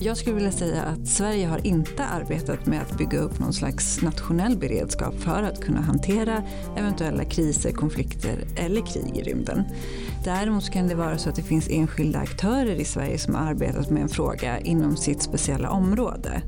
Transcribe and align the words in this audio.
Jag 0.00 0.16
skulle 0.16 0.34
vilja 0.34 0.52
säga 0.52 0.82
att 0.82 1.08
Sverige 1.08 1.46
har 1.46 1.66
inte 1.66 2.04
arbetat 2.04 2.66
med 2.66 2.82
att 2.82 2.98
bygga 2.98 3.18
upp 3.18 3.38
någon 3.38 3.52
slags 3.52 4.02
nationell 4.02 4.56
beredskap 4.56 5.14
för 5.14 5.42
att 5.42 5.60
kunna 5.60 5.80
hantera 5.80 6.42
eventuella 6.76 7.24
kriser, 7.24 7.72
konflikter 7.72 8.44
eller 8.56 8.86
krig 8.86 9.16
i 9.16 9.22
rymden. 9.22 9.64
Däremot 10.24 10.70
kan 10.70 10.88
det 10.88 10.94
vara 10.94 11.18
så 11.18 11.28
att 11.28 11.36
det 11.36 11.42
finns 11.42 11.68
enskilda 11.70 12.18
aktörer 12.18 12.74
i 12.74 12.84
Sverige 12.84 13.18
som 13.18 13.34
har 13.34 13.42
arbetat 13.42 13.90
med 13.90 14.02
en 14.02 14.08
fråga 14.08 14.58
inom 14.60 14.96
sitt 14.96 15.22
speciella 15.22 15.70
område. 15.70 16.42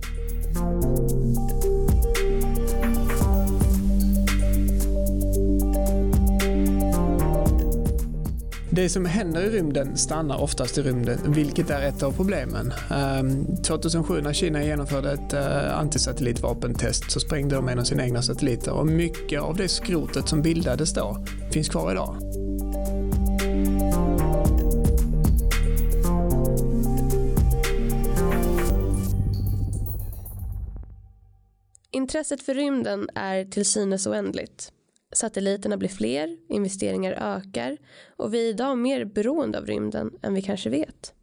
Det 8.73 8.89
som 8.89 9.05
händer 9.05 9.43
i 9.43 9.51
rymden 9.51 9.97
stannar 9.97 10.41
oftast 10.43 10.79
i 10.79 10.83
rymden, 10.83 11.33
vilket 11.33 11.71
är 11.71 11.83
ett 11.83 12.03
av 12.03 12.13
problemen. 12.13 12.73
Ehm, 12.91 13.57
2007 13.63 14.21
när 14.21 14.33
Kina 14.33 14.65
genomförde 14.65 15.13
ett 15.13 15.33
eh, 15.33 15.79
antisatellitvapentest 15.79 17.11
så 17.11 17.21
sprängde 17.21 17.55
de 17.57 17.69
en 17.69 17.79
av 17.79 17.85
sina 17.85 18.05
egna 18.05 18.23
satelliter 18.23 18.73
och 18.73 18.87
mycket 18.87 19.41
av 19.41 19.57
det 19.57 19.69
skrotet 19.69 20.29
som 20.29 20.43
bildades 20.43 20.95
då 20.95 21.25
finns 21.53 21.69
kvar 21.69 21.93
idag. 21.93 22.17
Intresset 31.91 32.43
för 32.43 32.55
rymden 32.55 33.09
är 33.15 33.45
till 33.45 33.65
synes 33.65 34.07
oändligt. 34.07 34.73
Satelliterna 35.13 35.77
blir 35.77 35.89
fler, 35.89 36.37
investeringar 36.49 37.13
ökar 37.13 37.79
och 38.17 38.35
vi 38.35 38.47
är 38.47 38.51
idag 38.51 38.79
mer 38.79 39.05
beroende 39.05 39.59
av 39.59 39.67
rymden 39.67 40.19
än 40.23 40.35
vi 40.35 40.43
kanske 40.43 40.71
vet. 40.71 41.15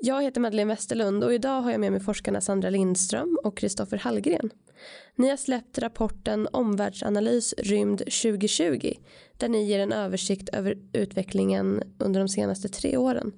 Jag 0.00 0.22
heter 0.22 0.40
Madeleine 0.40 0.72
Westerlund 0.72 1.24
och 1.24 1.34
idag 1.34 1.60
har 1.60 1.70
jag 1.70 1.80
med 1.80 1.92
mig 1.92 2.00
forskarna 2.00 2.40
Sandra 2.40 2.70
Lindström 2.70 3.38
och 3.44 3.56
Kristoffer 3.56 3.98
Hallgren. 3.98 4.50
Ni 5.14 5.28
har 5.28 5.36
släppt 5.36 5.78
rapporten 5.78 6.48
Omvärldsanalys 6.52 7.54
rymd 7.58 7.98
2020 7.98 8.92
där 9.36 9.48
ni 9.48 9.64
ger 9.64 9.80
en 9.80 9.92
översikt 9.92 10.48
över 10.48 10.78
utvecklingen 10.92 11.82
under 11.98 12.20
de 12.20 12.28
senaste 12.28 12.68
tre 12.68 12.96
åren. 12.96 13.32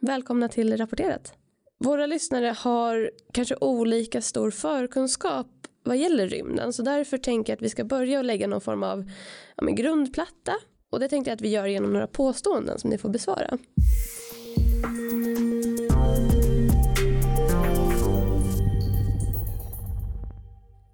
Välkomna 0.00 0.48
till 0.48 0.76
Rapporterat. 0.76 1.32
Våra 1.78 2.06
lyssnare 2.06 2.54
har 2.58 3.10
kanske 3.32 3.56
olika 3.60 4.22
stor 4.22 4.50
förkunskap 4.50 5.46
vad 5.84 5.96
gäller 5.96 6.28
rymden 6.28 6.72
så 6.72 6.82
därför 6.82 7.18
tänker 7.18 7.52
jag 7.52 7.56
att 7.56 7.62
vi 7.62 7.68
ska 7.68 7.84
börja 7.84 8.18
och 8.18 8.24
lägga 8.24 8.46
någon 8.46 8.60
form 8.60 8.82
av 8.82 9.10
ja, 9.56 9.66
grundplatta 9.66 10.52
och 10.90 11.00
det 11.00 11.08
tänkte 11.08 11.30
jag 11.30 11.36
att 11.36 11.42
vi 11.42 11.48
gör 11.48 11.66
genom 11.66 11.92
några 11.92 12.06
påståenden 12.06 12.78
som 12.78 12.90
ni 12.90 12.98
får 12.98 13.08
besvara. 13.08 13.58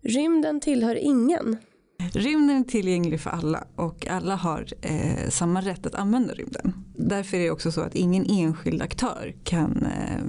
Rymden 0.02 0.60
tillhör 0.60 0.96
ingen. 0.96 1.56
Rymden 2.12 2.56
är 2.56 2.64
tillgänglig 2.64 3.20
för 3.20 3.30
alla 3.30 3.64
och 3.76 4.06
alla 4.06 4.34
har 4.34 4.66
eh, 4.80 5.28
samma 5.28 5.60
rätt 5.60 5.86
att 5.86 5.94
använda 5.94 6.34
rymden. 6.34 6.72
Därför 6.96 7.36
är 7.36 7.40
det 7.40 7.50
också 7.50 7.72
så 7.72 7.80
att 7.80 7.94
ingen 7.94 8.26
enskild 8.30 8.82
aktör 8.82 9.34
kan 9.44 9.86
eh, 9.86 10.22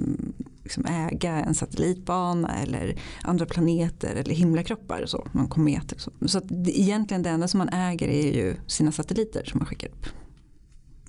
liksom 0.68 0.84
äga 0.86 1.32
en 1.32 1.54
satellitbana 1.54 2.56
eller 2.62 3.00
andra 3.22 3.46
planeter 3.46 4.14
eller 4.14 4.34
himlakroppar 4.34 5.06
så, 5.06 5.26
någon 5.32 5.48
komet. 5.48 5.94
Så 5.96 6.12
så 6.26 6.38
att 6.38 6.52
egentligen 6.66 7.22
det 7.22 7.30
enda 7.30 7.48
som 7.48 7.58
man 7.58 7.68
äger 7.68 8.08
är 8.08 8.32
ju 8.32 8.56
sina 8.66 8.92
satelliter 8.92 9.44
som 9.44 9.58
man 9.58 9.66
skickar 9.66 9.88
upp. 9.88 10.06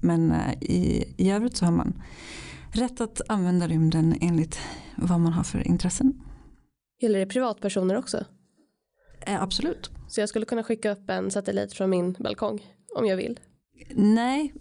Men 0.02 0.32
eh, 0.32 0.54
i, 0.62 1.14
i 1.18 1.32
övrigt 1.32 1.58
så 1.58 1.66
har 1.66 1.72
man 1.72 2.02
rätt 2.72 3.02
att 3.02 3.22
använda 3.28 3.68
rymden 3.68 4.16
enligt 4.22 4.60
vad 4.96 5.20
man 5.20 5.34
har 5.34 5.44
för 5.44 5.68
intressen. 5.68 6.22
Gäller 7.02 7.20
det 7.20 7.26
privatpersoner 7.26 7.98
också? 7.98 8.26
Eh, 9.22 9.44
absolut. 9.44 9.92
Så 10.08 10.20
jag 10.20 10.30
skulle 10.30 10.46
kunna 10.46 10.64
skicka 10.64 10.92
upp 10.92 11.10
en 11.10 11.32
satellit 11.32 11.74
från 11.74 11.90
min 11.90 12.14
balkong 12.14 12.66
om 12.96 13.06
jag 13.06 13.18
vill? 13.18 13.40
Nej, 13.96 14.54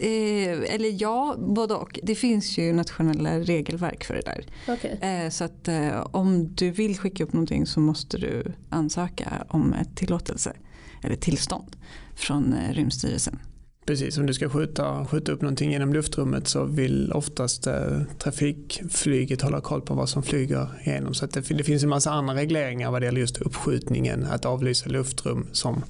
eh, 0.00 0.74
eller 0.74 1.02
ja, 1.02 1.36
både 1.38 1.74
och. 1.74 2.00
Det 2.02 2.14
finns 2.14 2.58
ju 2.58 2.72
nationella 2.72 3.38
regelverk 3.40 4.04
för 4.04 4.14
det 4.14 4.20
där. 4.20 4.46
Okay. 4.74 4.90
Eh, 4.90 5.30
så 5.30 5.44
att 5.44 5.68
eh, 5.68 6.00
om 6.00 6.54
du 6.54 6.70
vill 6.70 6.98
skicka 6.98 7.24
upp 7.24 7.32
någonting 7.32 7.66
så 7.66 7.80
måste 7.80 8.18
du 8.18 8.52
ansöka 8.68 9.46
om 9.48 9.72
ett 9.72 9.96
tillåtelse 9.96 10.56
eller 11.02 11.16
tillstånd 11.16 11.76
från 12.14 12.52
eh, 12.52 12.72
Rymdstyrelsen. 12.72 13.38
Precis, 13.86 14.18
om 14.18 14.26
du 14.26 14.34
ska 14.34 14.48
skjuta, 14.48 15.06
skjuta 15.06 15.32
upp 15.32 15.42
någonting 15.42 15.72
genom 15.72 15.92
luftrummet 15.92 16.48
så 16.48 16.64
vill 16.64 17.12
oftast 17.12 17.66
eh, 17.66 18.02
trafikflyget 18.18 19.42
hålla 19.42 19.60
koll 19.60 19.80
på 19.82 19.94
vad 19.94 20.08
som 20.08 20.22
flyger 20.22 20.68
igenom. 20.86 21.14
Så 21.14 21.26
det, 21.26 21.40
det, 21.40 21.64
finns 21.64 21.82
en 21.82 21.88
massa 21.88 22.10
andra 22.10 22.34
regleringar 22.34 22.90
vad 22.90 23.02
det 23.02 23.06
gäller 23.06 23.20
just 23.20 23.38
uppskjutningen, 23.38 24.24
att 24.24 24.44
avlysa 24.44 24.88
luftrum 24.88 25.48
som 25.52 25.84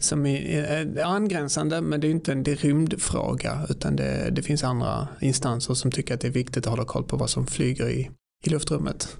som 0.00 0.26
är 0.26 1.04
angränsande 1.04 1.80
men 1.80 2.00
det 2.00 2.06
är 2.06 2.10
inte 2.10 2.32
en 2.32 2.44
rymdfråga 2.44 3.66
utan 3.70 3.96
det, 3.96 4.30
det 4.30 4.42
finns 4.42 4.64
andra 4.64 5.08
instanser 5.20 5.74
som 5.74 5.90
tycker 5.90 6.14
att 6.14 6.20
det 6.20 6.28
är 6.28 6.32
viktigt 6.32 6.66
att 6.66 6.70
hålla 6.70 6.84
koll 6.84 7.04
på 7.04 7.16
vad 7.16 7.30
som 7.30 7.46
flyger 7.46 7.88
i, 7.88 8.10
i 8.44 8.50
luftrummet. 8.50 9.16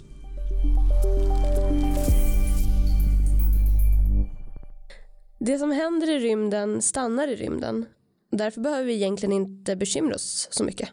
Det 5.39 5.59
som 5.59 5.71
händer 5.71 6.11
i 6.11 6.19
rymden 6.19 6.83
stannar 6.83 7.29
i 7.29 7.37
rymden. 7.37 7.87
Därför 8.33 8.61
behöver 8.61 8.85
vi 8.85 8.95
egentligen 8.95 9.33
inte 9.33 9.77
bekymra 9.77 10.15
oss 10.15 10.49
så 10.51 10.65
mycket. 10.65 10.89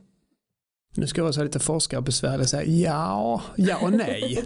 Nu 0.97 1.07
ska 1.07 1.21
jag 1.21 1.33
vara 1.33 1.43
lite 1.43 1.59
forskarbesvärlig 1.59 2.41
och 2.41 2.49
säga 2.49 2.63
ja, 2.63 3.41
ja 3.55 3.77
och 3.81 3.93
nej. 3.93 4.43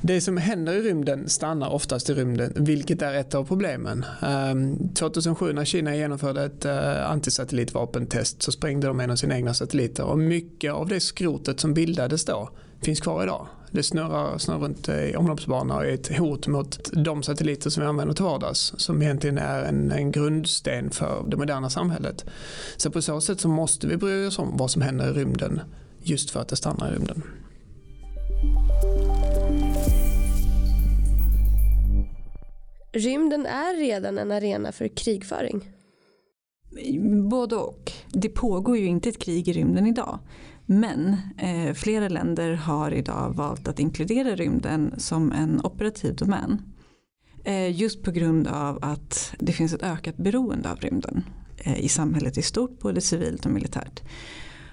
Det 0.00 0.20
som 0.20 0.36
händer 0.36 0.72
i 0.72 0.82
rymden 0.82 1.28
stannar 1.28 1.68
oftast 1.68 2.10
i 2.10 2.14
rymden, 2.14 2.52
vilket 2.56 3.02
är 3.02 3.14
ett 3.14 3.34
av 3.34 3.44
problemen. 3.44 4.04
Ehm, 4.22 4.88
2007 4.94 5.52
när 5.52 5.64
Kina 5.64 5.96
genomförde 5.96 6.44
ett 6.44 6.64
eh, 6.64 7.10
antisatellitvapentest 7.10 8.42
så 8.42 8.52
sprängde 8.52 8.86
de 8.86 9.00
en 9.00 9.10
av 9.10 9.16
sina 9.16 9.36
egna 9.36 9.54
satelliter 9.54 10.04
och 10.04 10.18
mycket 10.18 10.72
av 10.72 10.88
det 10.88 11.00
skrotet 11.00 11.60
som 11.60 11.74
bildades 11.74 12.24
då 12.24 12.50
finns 12.82 13.00
kvar 13.00 13.22
idag. 13.22 13.46
Det 13.70 13.82
snurrar, 13.82 14.38
snurrar 14.38 14.58
runt 14.58 14.88
i 14.88 15.14
omloppsbana 15.16 15.76
och 15.76 15.84
är 15.84 15.92
ett 15.92 16.16
hot 16.18 16.46
mot 16.46 16.90
de 16.92 17.22
satelliter 17.22 17.70
som 17.70 17.82
vi 17.82 17.88
använder 17.88 18.14
till 18.14 18.24
vardags 18.24 18.74
som 18.76 19.02
egentligen 19.02 19.38
är 19.38 19.64
en, 19.64 19.92
en 19.92 20.12
grundsten 20.12 20.90
för 20.90 21.24
det 21.28 21.36
moderna 21.36 21.70
samhället. 21.70 22.24
Så 22.76 22.90
på 22.90 23.02
så 23.02 23.20
sätt 23.20 23.40
så 23.40 23.48
måste 23.48 23.86
vi 23.86 23.96
bry 23.96 24.26
oss 24.26 24.38
om 24.38 24.56
vad 24.56 24.70
som 24.70 24.82
händer 24.82 25.10
i 25.10 25.12
rymden 25.12 25.60
just 26.02 26.30
för 26.30 26.40
att 26.40 26.48
det 26.48 26.56
stannar 26.56 26.92
i 26.92 26.94
rymden. 26.94 27.22
Rymden 32.92 33.46
är 33.46 33.76
redan 33.76 34.18
en 34.18 34.32
arena 34.32 34.72
för 34.72 34.88
krigföring. 34.88 35.70
Både 37.30 37.56
och. 37.56 37.92
Det 38.12 38.28
pågår 38.28 38.76
ju 38.76 38.86
inte 38.86 39.08
ett 39.08 39.18
krig 39.18 39.48
i 39.48 39.52
rymden 39.52 39.86
idag. 39.86 40.18
Men 40.70 41.16
eh, 41.36 41.74
flera 41.74 42.08
länder 42.08 42.54
har 42.54 42.90
idag 42.90 43.32
valt 43.34 43.68
att 43.68 43.78
inkludera 43.78 44.34
rymden 44.34 44.94
som 44.96 45.32
en 45.32 45.60
operativ 45.64 46.16
domän. 46.16 46.62
Eh, 47.44 47.80
just 47.80 48.02
på 48.02 48.10
grund 48.10 48.46
av 48.46 48.78
att 48.82 49.34
det 49.38 49.52
finns 49.52 49.72
ett 49.72 49.82
ökat 49.82 50.16
beroende 50.16 50.70
av 50.70 50.76
rymden 50.80 51.24
eh, 51.56 51.80
i 51.80 51.88
samhället 51.88 52.38
i 52.38 52.42
stort, 52.42 52.78
både 52.80 53.00
civilt 53.00 53.46
och 53.46 53.52
militärt. 53.52 54.02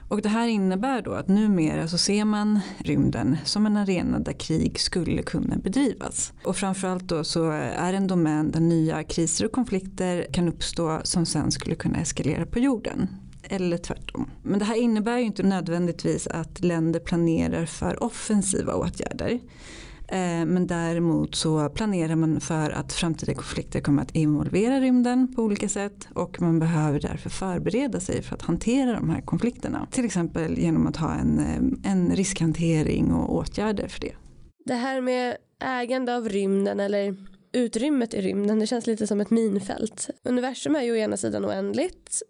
Och 0.10 0.22
det 0.22 0.30
här 0.30 0.48
innebär 0.48 1.02
då 1.02 1.14
att 1.14 1.28
numera 1.28 1.88
så 1.88 1.98
ser 1.98 2.26
man 2.26 2.60
rymden 2.78 3.38
som 3.44 3.66
en 3.66 3.78
arena 3.78 4.20
där 4.20 4.34
krig 4.34 4.80
skulle 4.80 5.22
kunna 5.22 5.56
bedrivas. 5.56 6.34
Och 6.44 6.56
framförallt 6.56 7.04
då 7.04 7.24
så 7.24 7.50
är 7.52 7.92
det 7.92 7.98
en 7.98 8.08
domän 8.08 8.52
där 8.52 8.60
nya 8.60 9.04
kriser 9.04 9.46
och 9.46 9.52
konflikter 9.52 10.28
kan 10.32 10.48
uppstå 10.48 11.00
som 11.04 11.26
sen 11.26 11.52
skulle 11.52 11.76
kunna 11.76 11.98
eskalera 11.98 12.46
på 12.46 12.60
jorden 12.60 13.08
eller 13.50 13.78
tvärtom. 13.78 14.30
Men 14.44 14.60
det 14.60 14.66
här 14.66 14.76
innebär 14.76 15.18
ju 15.18 15.24
inte 15.24 15.44
nödvändigtvis 15.44 16.28
att 16.28 16.64
länder 16.64 17.00
planerar 17.00 17.66
för 17.66 18.04
offensiva 18.04 18.74
åtgärder. 18.74 19.40
Eh, 20.08 20.46
men 20.46 20.68
däremot 20.68 21.36
så 21.36 21.70
planerar 21.70 22.16
man 22.16 22.40
för 22.40 22.72
att 22.72 22.94
framtida 22.94 23.34
konflikter 23.34 23.80
kommer 23.80 24.02
att 24.02 24.16
involvera 24.16 24.80
rymden 24.80 25.36
på 25.36 25.42
olika 25.42 25.70
sätt 25.70 26.08
och 26.14 26.42
man 26.42 26.60
behöver 26.60 27.00
därför 27.00 27.30
förbereda 27.30 28.00
sig 28.00 28.22
för 28.22 28.36
att 28.36 28.42
hantera 28.42 28.94
de 28.94 29.10
här 29.10 29.22
konflikterna. 29.22 29.88
Till 29.92 30.06
exempel 30.06 30.58
genom 30.58 30.88
att 30.88 30.98
ha 30.98 31.14
en, 31.14 31.40
eh, 31.40 31.92
en 31.92 32.16
riskhantering 32.16 33.14
och 33.14 33.36
åtgärder 33.36 33.88
för 33.88 34.02
det. 34.02 34.14
Det 34.66 34.74
här 34.74 35.02
med 35.02 35.38
ägande 35.64 36.16
av 36.16 36.30
rymden 36.30 36.80
eller 36.80 37.16
utrymmet 37.54 38.14
i 38.14 38.22
rymden 38.22 38.60
det 38.60 38.68
känns 38.68 38.88
lite 38.88 39.08
som 39.08 39.22
ett 39.22 39.30
minfält. 39.30 40.10
Universum 40.24 40.76
är 40.76 40.82
ju 40.82 40.92
å 40.92 40.96
ena 40.96 41.18
sidan 41.18 41.46
oändligt 41.46 42.22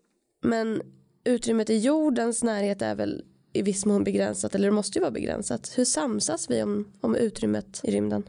men 0.42 0.82
utrymmet 1.26 1.70
i 1.70 1.78
jordens 1.78 2.44
närhet 2.44 2.82
är 2.82 2.96
väl 2.96 3.24
i 3.54 3.62
viss 3.62 3.86
mån 3.86 4.04
begränsat 4.04 4.56
eller 4.56 4.68
det 4.68 4.74
måste 4.74 5.00
ju 5.00 5.02
vara 5.02 5.12
begränsat. 5.12 5.72
Hur 5.76 5.86
samsas 5.86 6.50
vi 6.50 6.64
om, 6.64 6.88
om 7.02 7.16
utrymmet 7.16 7.82
i 7.84 7.92
rymden? 7.92 8.24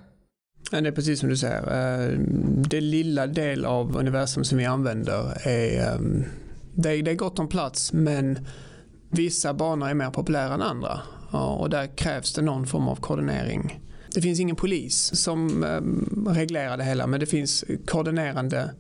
Det 0.70 0.76
är 0.76 0.92
precis 0.92 1.20
som 1.20 1.28
du 1.28 1.36
säger. 1.36 1.62
Eh, 1.62 2.18
det 2.68 2.80
lilla 2.80 3.26
del 3.26 3.64
av 3.64 3.96
universum 3.96 4.44
som 4.44 4.58
vi 4.58 4.64
använder 4.64 5.48
är, 5.48 5.94
ehm, 5.94 6.24
det 6.74 6.90
är 6.90 7.14
gott 7.14 7.38
om 7.38 7.48
plats 7.48 7.92
men 7.92 8.38
vissa 9.10 9.54
banor 9.54 9.88
är 9.88 9.94
mer 9.94 10.10
populära 10.10 10.54
än 10.54 10.62
andra 10.62 11.00
och 11.58 11.70
där 11.70 11.96
krävs 11.96 12.34
det 12.34 12.42
någon 12.42 12.66
form 12.66 12.88
av 12.88 12.96
koordinering. 12.96 13.80
Det 14.14 14.22
finns 14.22 14.40
ingen 14.40 14.56
polis 14.56 15.10
som 15.14 15.64
ehm, 15.64 16.28
reglerar 16.30 16.76
det 16.76 16.84
hela 16.84 17.06
men 17.06 17.20
det 17.20 17.26
finns 17.26 17.64
koordinerande 17.86 18.70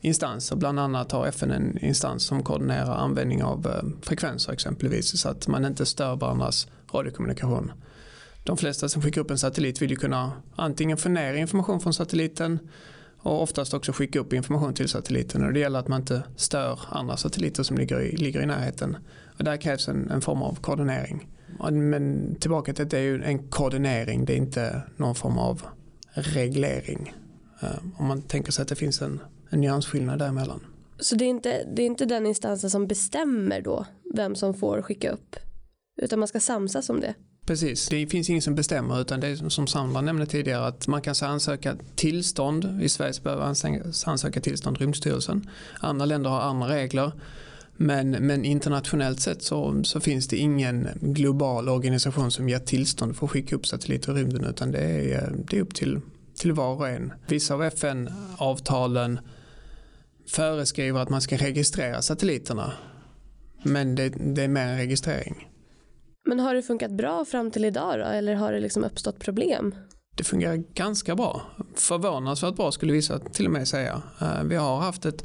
instanser. 0.00 0.56
Bland 0.56 0.80
annat 0.80 1.12
har 1.12 1.26
FN 1.26 1.50
en 1.50 1.78
instans 1.78 2.22
som 2.22 2.42
koordinerar 2.42 2.94
användning 2.94 3.42
av 3.42 3.66
eh, 3.66 4.06
frekvenser 4.06 4.52
exempelvis 4.52 5.20
så 5.20 5.28
att 5.28 5.48
man 5.48 5.64
inte 5.64 5.86
stör 5.86 6.16
varandras 6.16 6.68
radiokommunikation 6.92 7.72
de 8.44 8.56
flesta 8.56 8.88
som 8.88 9.02
skickar 9.02 9.20
upp 9.20 9.30
en 9.30 9.38
satellit 9.38 9.82
vill 9.82 9.90
ju 9.90 9.96
kunna 9.96 10.32
antingen 10.56 10.96
få 10.96 11.08
ner 11.08 11.34
information 11.34 11.80
från 11.80 11.94
satelliten 11.94 12.58
och 13.18 13.42
oftast 13.42 13.74
också 13.74 13.92
skicka 13.92 14.18
upp 14.18 14.32
information 14.32 14.74
till 14.74 14.88
satelliten 14.88 15.44
och 15.46 15.52
det 15.52 15.60
gäller 15.60 15.78
att 15.78 15.88
man 15.88 16.00
inte 16.00 16.22
stör 16.36 16.80
andra 16.88 17.16
satelliter 17.16 17.62
som 17.62 17.78
ligger 17.78 18.00
i, 18.00 18.16
ligger 18.16 18.42
i 18.42 18.46
närheten. 18.46 18.96
Och 19.38 19.44
där 19.44 19.56
krävs 19.56 19.88
en, 19.88 20.10
en 20.10 20.20
form 20.20 20.42
av 20.42 20.54
koordinering. 20.60 21.28
Men 21.72 22.34
tillbaka 22.40 22.72
till 22.72 22.84
att 22.84 22.90
det 22.90 22.98
är 22.98 23.02
ju 23.02 23.22
en 23.22 23.48
koordinering, 23.48 24.24
det 24.24 24.32
är 24.32 24.36
inte 24.36 24.82
någon 24.96 25.14
form 25.14 25.38
av 25.38 25.62
reglering. 26.12 27.14
Eh, 27.62 27.68
om 27.96 28.06
man 28.06 28.22
tänker 28.22 28.52
sig 28.52 28.62
att 28.62 28.68
det 28.68 28.74
finns 28.74 29.02
en, 29.02 29.20
en 29.50 29.60
nyansskillnad 29.60 30.18
däremellan. 30.18 30.60
Så 30.98 31.14
det 31.14 31.24
är, 31.24 31.28
inte, 31.28 31.64
det 31.76 31.82
är 31.82 31.86
inte 31.86 32.04
den 32.04 32.26
instansen 32.26 32.70
som 32.70 32.86
bestämmer 32.86 33.60
då 33.60 33.86
vem 34.14 34.34
som 34.34 34.54
får 34.54 34.82
skicka 34.82 35.10
upp? 35.10 35.36
Utan 36.02 36.18
man 36.18 36.28
ska 36.28 36.40
samsas 36.40 36.90
om 36.90 37.00
det? 37.00 37.14
Precis, 37.46 37.88
det 37.88 38.06
finns 38.06 38.30
ingen 38.30 38.42
som 38.42 38.54
bestämmer 38.54 39.00
utan 39.00 39.20
det 39.20 39.26
är 39.26 39.48
som 39.48 39.66
Sandra 39.66 40.00
nämnde 40.00 40.26
tidigare 40.26 40.66
att 40.66 40.86
man 40.86 41.02
kan 41.02 41.14
ansöka 41.22 41.76
tillstånd. 41.94 42.82
I 42.82 42.88
Sverige 42.88 43.12
behöver 43.22 43.44
ansöka 44.04 44.40
tillstånd 44.40 44.78
Rymdstyrelsen. 44.78 45.50
Andra 45.80 46.06
länder 46.06 46.30
har 46.30 46.40
andra 46.40 46.68
regler. 46.68 47.12
Men, 47.76 48.10
men 48.10 48.44
internationellt 48.44 49.20
sett 49.20 49.42
så, 49.42 49.84
så, 49.84 50.00
finns 50.00 50.28
det 50.28 50.36
ingen 50.36 50.88
global 51.00 51.68
organisation 51.68 52.30
som 52.30 52.48
ger 52.48 52.58
tillstånd 52.58 53.16
för 53.16 53.26
att 53.26 53.30
skicka 53.30 53.56
upp 53.56 53.66
satelliter 53.66 54.12
i 54.12 54.20
rymden 54.20 54.44
utan 54.44 54.70
det 54.70 54.78
är, 55.14 55.32
det 55.50 55.56
är 55.56 55.60
upp 55.60 55.74
till, 55.74 56.00
till 56.38 56.52
var 56.52 56.74
och 56.74 56.88
en. 56.88 57.12
Vissa 57.26 57.54
av 57.54 57.62
FN-avtalen 57.62 59.20
föreskriver 60.30 61.00
att 61.00 61.08
man 61.08 61.20
ska 61.20 61.36
registrera 61.36 62.02
satelliterna 62.02 62.72
men 63.62 63.94
det, 63.94 64.08
det 64.08 64.42
är 64.42 64.48
mer 64.48 64.66
en 64.66 64.76
registrering. 64.76 65.48
Men 66.24 66.40
har 66.40 66.54
det 66.54 66.62
funkat 66.62 66.90
bra 66.90 67.24
fram 67.24 67.50
till 67.50 67.64
idag 67.64 67.98
då? 67.98 68.04
Eller 68.04 68.34
har 68.34 68.52
det 68.52 68.60
liksom 68.60 68.84
uppstått 68.84 69.18
problem? 69.18 69.74
Det 70.16 70.24
fungerar 70.24 70.56
ganska 70.56 71.16
bra. 71.16 71.42
Förvånansvärt 71.74 72.56
bra 72.56 72.72
skulle 72.72 72.92
vissa 72.92 73.18
till 73.18 73.46
och 73.46 73.52
med 73.52 73.68
säga. 73.68 74.02
Eh, 74.20 74.42
vi 74.44 74.56
har 74.56 74.80
haft 74.80 75.06
ett 75.06 75.24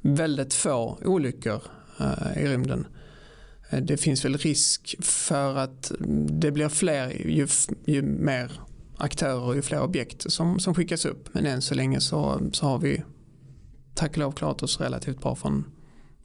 väldigt 0.00 0.54
få 0.54 0.98
olyckor 1.04 1.62
eh, 2.00 2.42
i 2.42 2.48
rymden. 2.48 2.86
Eh, 3.70 3.80
det 3.80 3.96
finns 3.96 4.24
väl 4.24 4.36
risk 4.36 4.96
för 5.00 5.56
att 5.56 5.92
det 6.28 6.50
blir 6.50 6.68
fler 6.68 7.10
ju, 7.10 7.48
ju 7.84 8.02
mer 8.02 8.52
aktörer 8.96 9.42
och 9.42 9.56
ju 9.56 9.62
fler 9.62 9.82
objekt 9.82 10.32
som, 10.32 10.58
som 10.58 10.74
skickas 10.74 11.04
upp. 11.04 11.34
Men 11.34 11.46
än 11.46 11.62
så 11.62 11.74
länge 11.74 12.00
så, 12.00 12.40
så 12.52 12.66
har 12.66 12.78
vi 12.78 13.02
tack 13.94 14.10
och 14.10 14.18
lov 14.18 14.32
klarat 14.32 14.62
oss 14.62 14.80
relativt 14.80 15.20
bra 15.20 15.34
från, 15.34 15.64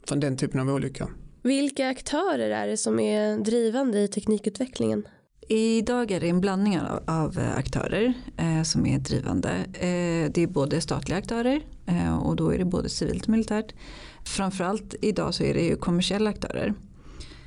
från 0.06 0.20
den 0.20 0.36
typen 0.36 0.60
av 0.60 0.68
olyckor. 0.68 1.10
Vilka 1.42 1.88
aktörer 1.88 2.50
är 2.50 2.66
det 2.66 2.76
som 2.76 3.00
är 3.00 3.38
drivande 3.38 4.00
i 4.00 4.08
teknikutvecklingen? 4.08 5.08
Idag 5.48 6.10
är 6.10 6.20
det 6.20 6.28
en 6.28 6.40
blandning 6.40 6.80
av, 6.80 7.02
av 7.06 7.38
aktörer 7.56 8.14
eh, 8.36 8.62
som 8.62 8.86
är 8.86 8.98
drivande. 8.98 9.50
Eh, 9.72 10.30
det 10.32 10.38
är 10.38 10.46
både 10.46 10.80
statliga 10.80 11.18
aktörer 11.18 11.60
eh, 11.86 12.18
och 12.18 12.36
då 12.36 12.50
är 12.50 12.58
det 12.58 12.64
både 12.64 12.88
civilt 12.88 13.22
och 13.22 13.28
militärt. 13.28 13.74
Framförallt 14.24 14.94
idag 15.00 15.34
så 15.34 15.44
är 15.44 15.54
det 15.54 15.60
ju 15.60 15.76
kommersiella 15.76 16.30
aktörer. 16.30 16.74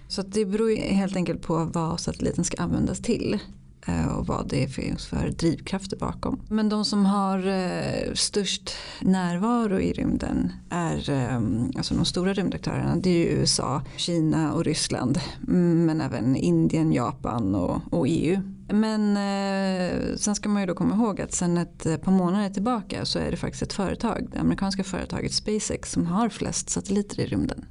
Så 0.07 0.21
det 0.21 0.45
beror 0.45 0.75
helt 0.75 1.15
enkelt 1.15 1.41
på 1.41 1.69
vad 1.73 1.99
satelliten 1.99 2.43
ska 2.43 2.63
användas 2.63 2.99
till. 2.99 3.39
Eh, 3.87 4.17
och 4.17 4.27
vad 4.27 4.49
det 4.49 4.67
finns 4.67 5.05
för 5.05 5.29
drivkrafter 5.29 5.97
bakom. 5.97 6.41
Men 6.49 6.69
de 6.69 6.85
som 6.85 7.05
har 7.05 7.47
eh, 7.47 8.13
störst 8.13 8.71
närvaro 9.01 9.79
i 9.79 9.93
rymden 9.93 10.53
är 10.69 11.09
eh, 11.09 11.41
alltså 11.77 11.93
de 11.93 12.05
stora 12.05 12.33
rymdaktörerna. 12.33 12.95
Det 12.95 13.09
är 13.09 13.13
ju 13.13 13.39
USA, 13.39 13.81
Kina 13.97 14.53
och 14.53 14.65
Ryssland. 14.65 15.19
Mm, 15.47 15.85
men 15.85 16.01
även 16.01 16.35
Indien, 16.35 16.93
Japan 16.93 17.55
och, 17.55 17.81
och 17.91 18.05
EU. 18.09 18.39
Men 18.69 19.17
eh, 19.17 20.15
sen 20.15 20.35
ska 20.35 20.49
man 20.49 20.61
ju 20.61 20.65
då 20.65 20.73
komma 20.73 20.95
ihåg 20.95 21.21
att 21.21 21.33
sen 21.33 21.57
ett 21.57 22.01
par 22.01 22.11
månader 22.11 22.49
tillbaka 22.49 23.05
så 23.05 23.19
är 23.19 23.31
det 23.31 23.37
faktiskt 23.37 23.63
ett 23.63 23.73
företag, 23.73 24.27
det 24.31 24.39
amerikanska 24.39 24.83
företaget 24.83 25.33
SpaceX 25.33 25.91
som 25.91 26.05
har 26.05 26.29
flest 26.29 26.69
satelliter 26.69 27.19
i 27.19 27.25
rymden. 27.25 27.65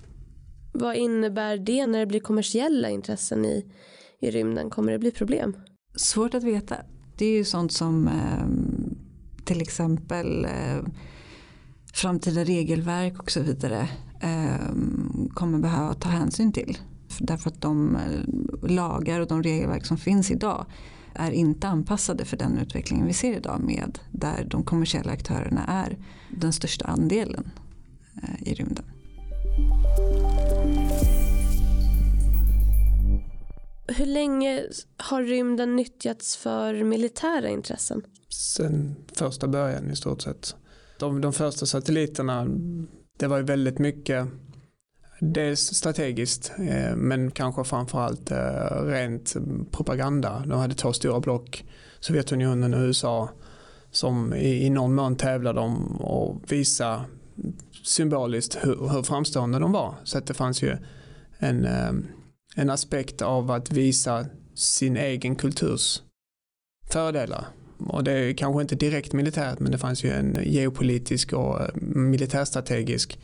Vad 0.72 0.96
innebär 0.96 1.56
det 1.56 1.86
när 1.86 1.98
det 1.98 2.06
blir 2.06 2.20
kommersiella 2.20 2.90
intressen 2.90 3.44
i, 3.44 3.66
i 4.20 4.30
rymden? 4.30 4.70
Kommer 4.70 4.92
det 4.92 4.98
bli 4.98 5.10
problem? 5.10 5.56
Svårt 5.94 6.34
att 6.34 6.44
veta. 6.44 6.76
Det 7.16 7.26
är 7.26 7.32
ju 7.32 7.44
sånt 7.44 7.72
som 7.72 8.08
eh, 8.08 8.46
till 9.44 9.60
exempel 9.60 10.44
eh, 10.44 10.78
framtida 11.94 12.44
regelverk 12.44 13.19
och 13.22 13.31
så 13.31 13.40
vidare 13.40 13.88
eh, 14.20 14.75
kommer 15.34 15.58
behöva 15.58 15.94
ta 15.94 16.08
hänsyn 16.08 16.52
till. 16.52 16.78
Därför 17.19 17.50
att 17.50 17.60
de 17.60 17.96
eh, 17.96 18.70
lagar 18.70 19.20
och 19.20 19.26
de 19.26 19.42
regelverk 19.42 19.87
som 19.87 19.98
finns 19.98 20.31
idag 20.31 20.66
är 21.14 21.31
inte 21.31 21.69
anpassade 21.69 22.25
för 22.25 22.36
den 22.36 22.58
utvecklingen 22.58 23.06
vi 23.06 23.12
ser 23.12 23.36
idag 23.36 23.60
med 23.60 23.98
där 24.10 24.46
de 24.50 24.64
kommersiella 24.64 25.12
aktörerna 25.12 25.64
är 25.66 25.98
den 26.28 26.52
största 26.52 26.84
andelen 26.86 27.50
eh, 28.22 28.48
i 28.48 28.54
rymden 28.54 28.84
hur 33.96 34.06
länge 34.06 34.64
har 34.96 35.22
rymden 35.22 35.76
nyttjats 35.76 36.37
för 36.37 36.84
militära 36.84 37.48
intressen? 37.48 38.02
Sen 38.28 38.96
första 39.12 39.48
början 39.48 39.90
i 39.90 39.96
stort 39.96 40.22
sett. 40.22 40.54
De, 40.98 41.20
de 41.20 41.32
första 41.32 41.66
satelliterna, 41.66 42.46
det 43.19 43.26
var 43.26 43.37
ju 43.37 43.42
väldigt 43.42 43.78
mycket 43.78 44.28
Dels 45.20 45.60
strategiskt 45.60 46.52
eh, 46.58 46.96
men 46.96 47.31
kanske 47.31 47.64
framförallt 47.64 48.31
eh, 48.31 48.82
rent 48.84 49.37
propaganda. 49.70 50.44
De 50.46 50.58
hade 50.58 50.75
två 50.75 50.93
stora 50.93 51.20
block, 51.20 51.64
Sovjetunionen 52.00 52.75
och 52.75 52.81
USA, 52.81 53.31
som 53.90 54.34
i, 54.34 54.70
någon 54.70 54.94
mån 54.94 55.16
tävlade 55.16 55.60
om 55.60 56.00
att 56.02 56.52
visa 56.52 57.04
symboliskt 57.84 58.58
hur, 58.62 58.88
hur 58.88 59.02
framstående 59.02 59.58
de 59.58 59.72
var. 59.72 59.94
Så 60.04 60.19
att 60.19 60.26
det 60.26 60.34
fanns 60.34 60.62
ju 60.62 60.76
en, 61.38 61.65
eh, 61.65 61.93
en 62.56 62.70
aspekt 62.70 63.22
av 63.22 63.50
att 63.50 63.72
visa 63.72 64.26
sin 64.54 64.96
egen 64.96 65.36
kulturs 65.36 66.02
fördelar. 66.92 67.46
Och 67.78 68.04
det 68.04 68.12
är 68.12 68.32
kanske 68.32 68.62
inte 68.62 68.74
direkt 68.74 69.12
militärt 69.12 69.58
men 69.58 69.72
det 69.72 69.78
fanns 69.78 70.04
ju 70.04 70.10
en 70.10 70.38
geopolitisk 70.42 71.32
och 71.32 71.60
eh, 71.60 71.69
militärstrategisk 71.82 73.19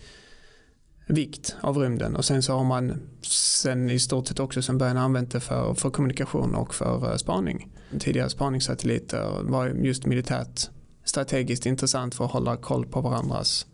vikt 1.08 1.56
av 1.60 1.78
rymden 1.78 2.16
och 2.16 2.24
sen 2.24 2.42
så 2.42 2.52
har 2.52 2.64
man 2.64 3.00
sen 3.22 3.90
i 3.90 3.98
stort 3.98 4.26
sett 4.26 4.40
också 4.40 4.62
sen 4.62 4.78
början 4.78 4.96
använt 4.96 5.32
det 5.32 5.40
för, 5.40 5.74
för 5.74 5.90
kommunikation 5.90 6.54
och 6.54 6.74
för 6.74 7.10
eh, 7.10 7.16
spaning. 7.16 7.72
Tidigare 7.98 8.30
spaningssatelliter 8.30 9.42
var 9.42 9.68
just 9.68 10.06
militärt 10.06 10.70
strategiskt 11.04 11.66
intressant 11.66 12.14
för 12.14 12.24
att 12.24 12.30
hålla 12.30 12.56
koll 12.56 12.86
på 12.86 13.00
varandras 13.00 13.66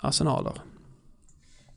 arsenaler. 0.00 0.60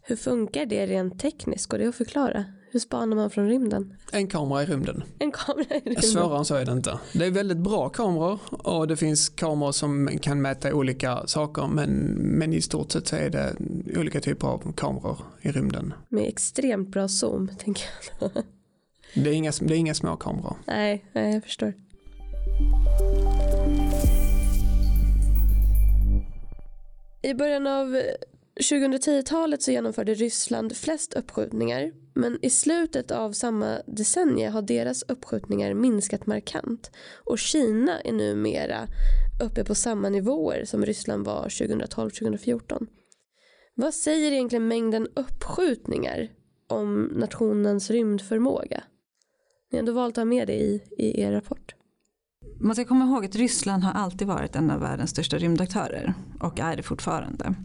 Hur 0.01 0.15
funkar 0.15 0.65
det 0.65 0.87
rent 0.87 1.19
tekniskt? 1.19 1.67
Går 1.67 1.77
det 1.77 1.87
att 1.87 1.95
förklara? 1.95 2.45
Hur 2.77 2.81
spanar 2.81 3.15
man 3.15 3.29
från 3.29 3.49
rymden? 3.49 3.93
En 4.11 4.27
kamera 4.27 4.63
i 4.63 4.65
rymden. 4.65 5.03
En 5.19 5.31
kamera 5.31 5.75
i 5.75 5.79
rymden. 5.79 6.03
Svårare 6.03 6.37
än 6.37 6.45
så 6.45 6.55
är 6.55 6.65
det 6.65 6.71
inte. 6.71 6.99
Det 7.13 7.25
är 7.25 7.31
väldigt 7.31 7.57
bra 7.57 7.89
kameror 7.89 8.39
och 8.49 8.87
det 8.87 8.97
finns 8.97 9.29
kameror 9.29 9.71
som 9.71 10.09
kan 10.21 10.41
mäta 10.41 10.73
olika 10.73 11.27
saker 11.27 11.67
men, 11.67 11.89
men 12.13 12.53
i 12.53 12.61
stort 12.61 12.91
sett 12.91 13.07
så 13.07 13.15
är 13.15 13.29
det 13.29 13.55
olika 13.99 14.19
typer 14.21 14.47
av 14.47 14.73
kameror 14.73 15.17
i 15.41 15.51
rymden. 15.51 15.93
Med 16.09 16.27
extremt 16.27 16.89
bra 16.89 17.07
zoom 17.07 17.49
tänker 17.59 17.83
jag. 18.19 18.31
det, 19.13 19.29
är 19.29 19.33
inga, 19.33 19.51
det 19.61 19.73
är 19.73 19.77
inga 19.77 19.93
små 19.93 20.15
kameror. 20.15 20.57
Nej, 20.65 21.05
nej 21.13 21.33
jag 21.33 21.43
förstår. 21.43 21.73
I 27.21 27.33
början 27.33 27.67
av 27.67 28.01
2010-talet 28.59 29.61
så 29.61 29.71
genomförde 29.71 30.13
Ryssland 30.13 30.77
flest 30.77 31.13
uppskjutningar 31.13 31.91
men 32.17 32.39
i 32.41 32.49
slutet 32.49 33.11
av 33.11 33.31
samma 33.31 33.81
decennie 33.85 34.49
har 34.49 34.61
deras 34.61 35.03
uppskjutningar 35.03 35.73
minskat 35.73 36.25
markant 36.25 36.91
och 37.25 37.39
Kina 37.39 38.01
är 38.01 38.13
numera 38.13 38.87
uppe 39.43 39.63
på 39.63 39.75
samma 39.75 40.09
nivåer 40.09 40.65
som 40.65 40.85
Ryssland 40.85 41.25
var 41.25 41.47
2012-2014. 41.47 42.87
Vad 43.75 43.93
säger 43.93 44.31
egentligen 44.31 44.67
mängden 44.67 45.07
uppskjutningar 45.13 46.29
om 46.67 47.03
nationens 47.03 47.89
rymdförmåga? 47.91 48.83
Ni 49.71 49.77
har 49.77 49.79
ändå 49.79 49.91
valt 49.91 50.17
att 50.17 50.21
ha 50.21 50.25
med 50.25 50.47
det 50.47 50.55
i, 50.55 50.83
i 50.97 51.21
er 51.21 51.31
rapport. 51.31 51.75
man 52.59 52.75
ska 52.75 52.85
komma 52.85 53.05
ihåg 53.05 53.25
att 53.25 53.35
Ryssland 53.35 53.83
har 53.83 53.91
alltid 53.91 54.27
varit 54.27 54.55
en 54.55 54.71
av 54.71 54.79
världens 54.79 55.09
största 55.09 55.37
rymdaktörer 55.37 56.13
och 56.41 56.59
är 56.59 56.75
det 56.75 56.83
fortfarande. 56.83 57.55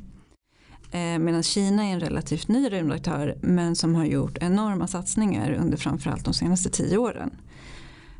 Eh, 0.92 1.18
Medan 1.18 1.42
Kina 1.42 1.84
är 1.84 1.92
en 1.92 2.00
relativt 2.00 2.48
ny 2.48 2.68
rymdaktör 2.68 3.36
men 3.40 3.76
som 3.76 3.94
har 3.94 4.04
gjort 4.04 4.38
enorma 4.40 4.86
satsningar 4.86 5.52
under 5.52 5.76
framförallt 5.76 6.24
de 6.24 6.34
senaste 6.34 6.70
tio 6.70 6.98
åren. 6.98 7.30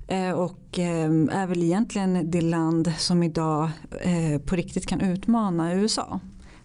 Eh, 0.06 0.30
och 0.30 0.78
eh, 0.78 1.10
är 1.30 1.46
väl 1.46 1.62
egentligen 1.62 2.30
det 2.30 2.40
land 2.40 2.92
som 2.98 3.22
idag 3.22 3.70
eh, 4.00 4.40
på 4.40 4.56
riktigt 4.56 4.86
kan 4.86 5.00
utmana 5.00 5.74
USA. 5.74 6.20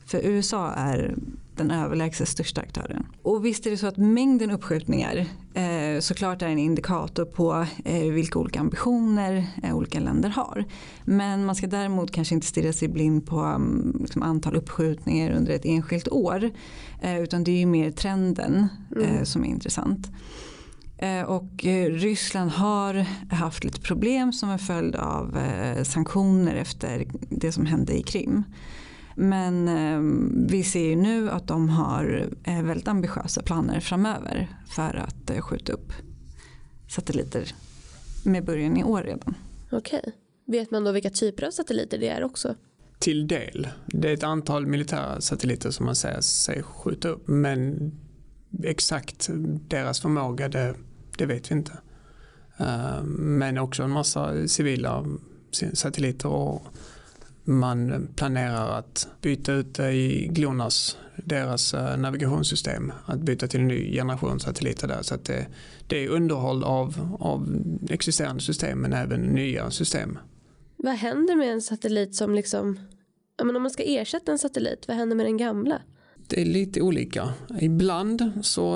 För 0.05 0.19
USA 0.23 0.71
är 0.71 1.15
den 1.57 1.71
överlägset 1.71 2.27
största 2.27 2.61
aktören. 2.61 3.05
Och 3.21 3.45
visst 3.45 3.65
är 3.65 3.71
det 3.71 3.77
så 3.77 3.87
att 3.87 3.97
mängden 3.97 4.51
uppskjutningar 4.51 5.25
eh, 5.53 5.99
såklart 5.99 6.41
är 6.41 6.47
en 6.47 6.59
indikator 6.59 7.25
på 7.25 7.65
eh, 7.85 8.11
vilka 8.11 8.39
olika 8.39 8.59
ambitioner 8.59 9.47
eh, 9.63 9.75
olika 9.75 9.99
länder 9.99 10.29
har. 10.29 10.65
Men 11.05 11.45
man 11.45 11.55
ska 11.55 11.67
däremot 11.67 12.11
kanske 12.11 12.35
inte 12.35 12.47
stirra 12.47 12.73
sig 12.73 12.87
blind 12.87 13.25
på 13.25 13.41
um, 13.41 13.97
liksom 14.01 14.23
antal 14.23 14.55
uppskjutningar 14.55 15.31
under 15.31 15.53
ett 15.53 15.65
enskilt 15.65 16.07
år. 16.07 16.51
Eh, 17.01 17.19
utan 17.21 17.43
det 17.43 17.51
är 17.51 17.59
ju 17.59 17.65
mer 17.65 17.91
trenden 17.91 18.67
eh, 18.95 19.09
mm. 19.09 19.25
som 19.25 19.43
är 19.43 19.47
intressant. 19.47 20.07
Eh, 20.97 21.21
och 21.21 21.63
Ryssland 21.89 22.51
har 22.51 23.05
haft 23.35 23.63
lite 23.63 23.81
problem 23.81 24.33
som 24.33 24.49
en 24.49 24.59
följd 24.59 24.95
av 24.95 25.37
sanktioner 25.83 26.55
efter 26.55 27.05
det 27.29 27.51
som 27.51 27.65
hände 27.65 27.97
i 27.97 28.03
Krim. 28.03 28.43
Men 29.19 29.67
eh, 29.67 29.99
vi 30.47 30.63
ser 30.63 30.89
ju 30.89 30.95
nu 30.95 31.29
att 31.29 31.47
de 31.47 31.69
har 31.69 32.29
eh, 32.43 32.63
väldigt 32.63 32.87
ambitiösa 32.87 33.41
planer 33.41 33.79
framöver 33.79 34.47
för 34.69 34.95
att 34.95 35.29
eh, 35.29 35.41
skjuta 35.41 35.73
upp 35.73 35.93
satelliter 36.89 37.55
med 38.23 38.45
början 38.45 38.77
i 38.77 38.83
år 38.83 39.03
redan. 39.03 39.35
Okej. 39.71 39.99
Okay. 39.99 40.13
Vet 40.45 40.71
man 40.71 40.83
då 40.83 40.91
vilka 40.91 41.09
typer 41.09 41.45
av 41.45 41.51
satelliter 41.51 41.97
det 41.97 42.07
är 42.07 42.23
också? 42.23 42.55
Till 42.99 43.27
del. 43.27 43.67
Det 43.87 44.09
är 44.09 44.13
ett 44.13 44.23
antal 44.23 44.67
militära 44.67 45.21
satelliter 45.21 45.71
som 45.71 45.85
man 45.85 45.95
säger 45.95 46.21
sig 46.21 46.63
skjuta 46.63 47.09
upp. 47.09 47.27
Men 47.27 47.91
exakt 48.63 49.29
deras 49.67 50.01
förmåga 50.01 50.49
det, 50.49 50.75
det 51.17 51.25
vet 51.25 51.51
vi 51.51 51.55
inte. 51.55 51.71
Men 53.07 53.57
också 53.57 53.83
en 53.83 53.91
massa 53.91 54.47
civila 54.47 55.05
satelliter 55.73 56.29
och 56.29 56.61
man 57.47 58.07
planerar 58.15 58.79
att 58.79 59.07
byta 59.21 59.53
ut 59.53 59.75
det 59.75 59.91
i 59.91 60.27
GLONASS, 60.27 60.97
deras 61.15 61.73
eh, 61.73 61.97
navigationssystem, 61.97 62.93
att 63.05 63.19
byta 63.19 63.47
till 63.47 63.59
en 63.59 63.67
ny 63.67 63.93
generation 63.93 64.39
satelliter 64.39 64.87
där. 64.87 65.01
Så 65.01 65.15
att 65.15 65.25
det, 65.25 65.47
det 65.87 66.05
är 66.05 66.09
underhåll 66.09 66.63
av, 66.63 67.17
av 67.19 67.61
existerande 67.89 68.41
system 68.41 68.79
men 68.79 68.93
även 68.93 69.21
nya 69.21 69.71
system. 69.71 70.19
Vad 70.77 70.93
händer 70.93 71.35
med 71.35 71.53
en 71.53 71.61
satellit 71.61 72.15
som 72.15 72.35
liksom, 72.35 72.79
om 73.41 73.63
man 73.63 73.69
ska 73.69 73.83
ersätta 73.83 74.31
en 74.31 74.39
satellit, 74.39 74.87
vad 74.87 74.97
händer 74.97 75.15
med 75.15 75.25
den 75.25 75.37
gamla? 75.37 75.81
Det 76.27 76.41
är 76.41 76.45
lite 76.45 76.81
olika. 76.81 77.29
Ibland 77.59 78.31
så 78.41 78.75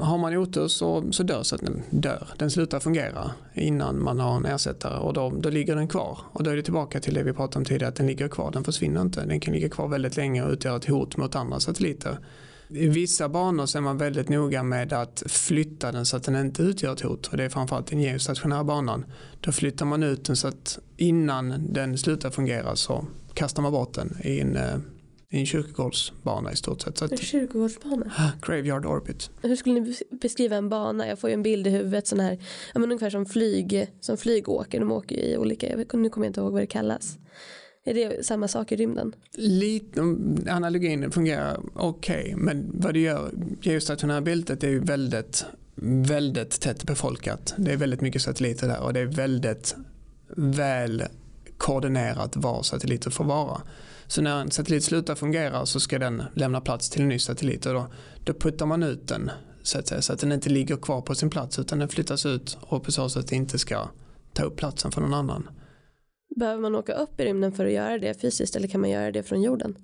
har 0.00 0.18
man 0.18 0.36
otur 0.36 0.68
så, 0.68 1.12
så 1.12 1.22
dör 1.22 1.42
så 1.42 1.54
att 1.54 1.60
den 1.60 1.82
dör. 1.90 2.28
Den 2.38 2.50
slutar 2.50 2.80
fungera 2.80 3.30
innan 3.54 4.02
man 4.02 4.20
har 4.20 4.36
en 4.36 4.46
ersättare 4.46 4.98
och 4.98 5.12
då, 5.12 5.30
då 5.30 5.50
ligger 5.50 5.76
den 5.76 5.88
kvar. 5.88 6.18
Och 6.32 6.42
då 6.42 6.50
är 6.50 6.56
det 6.56 6.62
tillbaka 6.62 7.00
till 7.00 7.14
det 7.14 7.22
vi 7.22 7.32
pratade 7.32 7.58
om 7.58 7.64
tidigare 7.64 7.88
att 7.88 7.96
den 7.96 8.06
ligger 8.06 8.28
kvar. 8.28 8.50
Den 8.50 8.64
försvinner 8.64 9.00
inte. 9.00 9.24
Den 9.24 9.40
kan 9.40 9.54
ligga 9.54 9.68
kvar 9.68 9.88
väldigt 9.88 10.16
länge 10.16 10.42
och 10.42 10.52
utgöra 10.52 10.76
ett 10.76 10.88
hot 10.88 11.16
mot 11.16 11.34
andra 11.34 11.60
satelliter. 11.60 12.18
I 12.68 12.88
vissa 12.88 13.28
banor 13.28 13.66
så 13.66 13.78
är 13.78 13.82
man 13.82 13.98
väldigt 13.98 14.28
noga 14.28 14.62
med 14.62 14.92
att 14.92 15.22
flytta 15.26 15.92
den 15.92 16.06
så 16.06 16.16
att 16.16 16.22
den 16.22 16.36
inte 16.36 16.62
utgör 16.62 16.92
ett 16.92 17.00
hot. 17.00 17.26
Och 17.26 17.36
det 17.36 17.44
är 17.44 17.48
framförallt 17.48 17.86
den 17.86 18.00
geostationära 18.00 18.64
banan. 18.64 19.04
Då 19.40 19.52
flyttar 19.52 19.86
man 19.86 20.02
ut 20.02 20.24
den 20.24 20.36
så 20.36 20.48
att 20.48 20.78
innan 20.96 21.72
den 21.72 21.98
slutar 21.98 22.30
fungera 22.30 22.76
så 22.76 23.06
kastar 23.34 23.62
man 23.62 23.72
bort 23.72 23.94
den 23.94 24.16
i 24.24 24.40
en 24.40 24.56
eh, 24.56 24.76
eh, 25.32 25.36
i 25.36 25.40
en 25.40 25.46
kyrkogårdsbana 25.46 26.52
i 26.52 26.56
stort 26.56 26.80
sett. 26.80 26.98
Så 26.98 27.04
en 27.04 27.16
kyrkogårdsbana? 27.16 28.32
Graveyard 28.42 28.86
Orbit. 28.86 29.30
Hur 29.42 29.56
skulle 29.56 29.80
ni 29.80 29.94
beskriva 30.10 30.56
en 30.56 30.68
bana? 30.68 31.08
Jag 31.08 31.18
får 31.18 31.30
ju 31.30 31.34
en 31.34 31.42
bild 31.42 31.66
i 31.66 31.70
huvudet 31.70 32.06
sån 32.06 32.20
här, 32.20 32.38
ja, 32.74 32.80
men 32.80 32.92
ungefär 32.92 33.10
som 33.10 33.26
flyg, 33.26 33.86
som 34.00 34.16
flygåker. 34.16 34.80
De 34.80 34.92
åker 34.92 35.16
i 35.16 35.36
olika, 35.36 35.76
nu 35.76 35.84
kommer 35.84 36.06
jag 36.08 36.26
inte 36.26 36.40
ihåg 36.40 36.52
vad 36.52 36.62
det 36.62 36.66
kallas. 36.66 37.18
Är 37.84 37.94
det 37.94 38.26
samma 38.26 38.48
sak 38.48 38.72
i 38.72 38.76
rymden? 38.76 39.14
Lite, 39.34 40.00
analogin 40.50 41.10
fungerar 41.10 41.60
okej, 41.74 42.20
okay, 42.20 42.36
men 42.36 42.70
vad 42.74 42.94
det 42.94 43.00
gör, 43.00 43.32
geostationära 43.62 44.20
bältet 44.20 44.64
är 44.64 44.68
ju 44.68 44.78
väldigt, 44.78 45.44
väldigt 46.08 46.60
tätt 46.60 46.84
befolkat. 46.84 47.54
Det 47.56 47.72
är 47.72 47.76
väldigt 47.76 48.00
mycket 48.00 48.22
satelliter 48.22 48.68
där 48.68 48.82
och 48.82 48.92
det 48.92 49.00
är 49.00 49.06
väldigt 49.06 49.76
väl 50.36 51.02
koordinerat 51.58 52.36
var 52.36 52.62
satelliter 52.62 53.10
får 53.10 53.24
vara. 53.24 53.60
Så 54.12 54.22
när 54.22 54.40
en 54.40 54.50
satellit 54.50 54.84
slutar 54.84 55.14
fungera 55.14 55.66
så 55.66 55.80
ska 55.80 55.98
den 55.98 56.22
lämna 56.34 56.60
plats 56.60 56.90
till 56.90 57.02
en 57.02 57.08
ny 57.08 57.18
satellit 57.18 57.66
och 57.66 57.74
då, 57.74 57.86
då 58.24 58.32
puttar 58.32 58.66
man 58.66 58.82
ut 58.82 59.08
den 59.08 59.30
så 59.62 59.78
att, 59.78 59.88
säga, 59.88 60.02
så 60.02 60.12
att 60.12 60.18
den 60.18 60.32
inte 60.32 60.50
ligger 60.50 60.76
kvar 60.76 61.00
på 61.00 61.14
sin 61.14 61.30
plats 61.30 61.58
utan 61.58 61.78
den 61.78 61.88
flyttas 61.88 62.26
ut 62.26 62.58
och 62.60 62.82
på 62.82 62.92
så 62.92 63.08
sätt 63.08 63.32
inte 63.32 63.58
ska 63.58 63.88
ta 64.32 64.42
upp 64.42 64.56
platsen 64.56 64.92
för 64.92 65.00
någon 65.00 65.14
annan. 65.14 65.48
Behöver 66.36 66.62
man 66.62 66.74
åka 66.74 66.92
upp 66.92 67.20
i 67.20 67.24
rymden 67.24 67.52
för 67.52 67.66
att 67.66 67.72
göra 67.72 67.98
det 67.98 68.20
fysiskt 68.20 68.56
eller 68.56 68.68
kan 68.68 68.80
man 68.80 68.90
göra 68.90 69.12
det 69.12 69.22
från 69.22 69.42
jorden? 69.42 69.76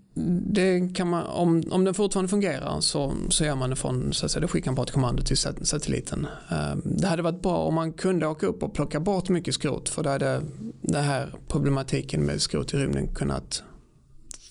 Det 0.53 0.95
kan 0.95 1.09
man, 1.09 1.27
om, 1.27 1.63
om 1.71 1.85
den 1.85 1.95
fortfarande 1.95 2.29
fungerar 2.29 2.81
så, 2.81 3.13
så 3.29 3.45
gör 3.45 3.57
man 3.57 3.71
det 3.71 3.77
från, 3.77 4.13
så 4.13 4.27
att 4.27 4.33
säga, 4.33 4.41
då 4.41 4.49
skickar 4.49 4.71
man 4.71 4.75
bara 4.75 4.83
ett 4.83 4.91
kommando 4.91 5.23
till 5.23 5.37
satelliten. 5.37 6.27
Ehm, 6.51 6.83
det 6.85 7.07
hade 7.07 7.23
varit 7.23 7.43
bra 7.43 7.57
om 7.57 7.75
man 7.75 7.93
kunde 7.93 8.27
åka 8.27 8.47
upp 8.47 8.63
och 8.63 8.75
plocka 8.75 9.01
bort 9.01 9.29
mycket 9.29 9.55
skrot 9.55 9.89
för 9.89 10.03
då 10.03 10.11
hade 10.11 10.43
den 10.83 11.05
här 11.05 11.35
problematiken 11.49 12.27
med 12.27 12.43
skrot 12.43 12.75
i 12.75 12.77
rymden 12.77 13.15
kunnat 13.15 13.63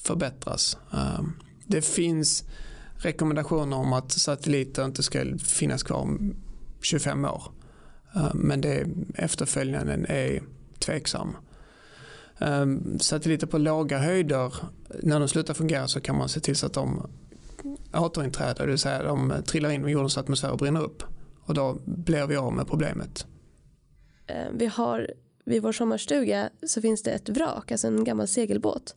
förbättras. 0.08 0.78
Ehm, 0.94 1.34
det 1.66 1.82
finns 1.82 2.44
rekommendationer 2.96 3.78
om 3.78 3.94
att 3.94 4.12
satelliter 4.12 4.86
inte 4.86 5.04
ska 5.04 5.38
finnas 5.38 5.84
kvar 5.84 5.98
om 5.98 6.36
25 6.82 7.26
år. 7.26 7.44
Ehm, 8.16 8.38
men 8.38 8.62
det 8.62 8.88
efterföljanden 9.16 10.06
är 10.06 10.44
tveksam. 10.80 11.38
Ehm, 12.40 13.00
satelliter 13.00 13.48
på 13.48 13.58
låga 13.58 13.98
höjder, 13.98 14.54
när 15.04 15.20
de 15.20 15.28
slutar 15.28 15.54
fungera 15.54 15.88
så 15.88 16.02
kan 16.02 16.18
man 16.18 16.30
se 16.30 16.40
till 16.40 16.56
så 16.56 16.66
att 16.66 16.74
de 16.74 17.10
återinträder, 17.94 18.66
det 18.66 18.70
vill 18.70 18.80
säga 18.80 19.04
de 19.04 19.34
trillar 19.46 19.70
in 19.70 19.88
i 19.88 19.92
jordens 19.92 20.18
atmosfär 20.18 20.52
och 20.52 20.58
brinner 20.58 20.84
upp. 20.84 21.04
Och 21.44 21.54
då 21.54 21.78
blir 21.86 22.28
vi 22.28 22.36
av 22.36 22.54
med 22.54 22.68
problemet. 22.68 23.26
Vi 24.54 24.66
har 24.66 25.12
vid 25.46 25.62
vår 25.62 25.72
sommarstuga 25.72 26.50
så 26.68 26.82
finns 26.82 27.04
det 27.04 27.12
ett 27.12 27.30
vrak, 27.30 27.72
alltså 27.72 27.88
en 27.88 28.04
gammal 28.04 28.28
segelbåt 28.28 28.96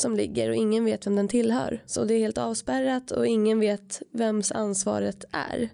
som 0.00 0.16
ligger 0.16 0.48
och 0.48 0.54
ingen 0.54 0.84
vet 0.84 1.06
vem 1.06 1.16
den 1.16 1.28
tillhör. 1.28 1.82
Så 1.86 2.04
det 2.04 2.14
är 2.14 2.18
helt 2.18 2.38
avspärrat 2.38 3.10
och 3.10 3.26
ingen 3.26 3.60
vet 3.60 4.02
vems 4.10 4.52
ansvaret 4.52 5.24
är 5.30 5.68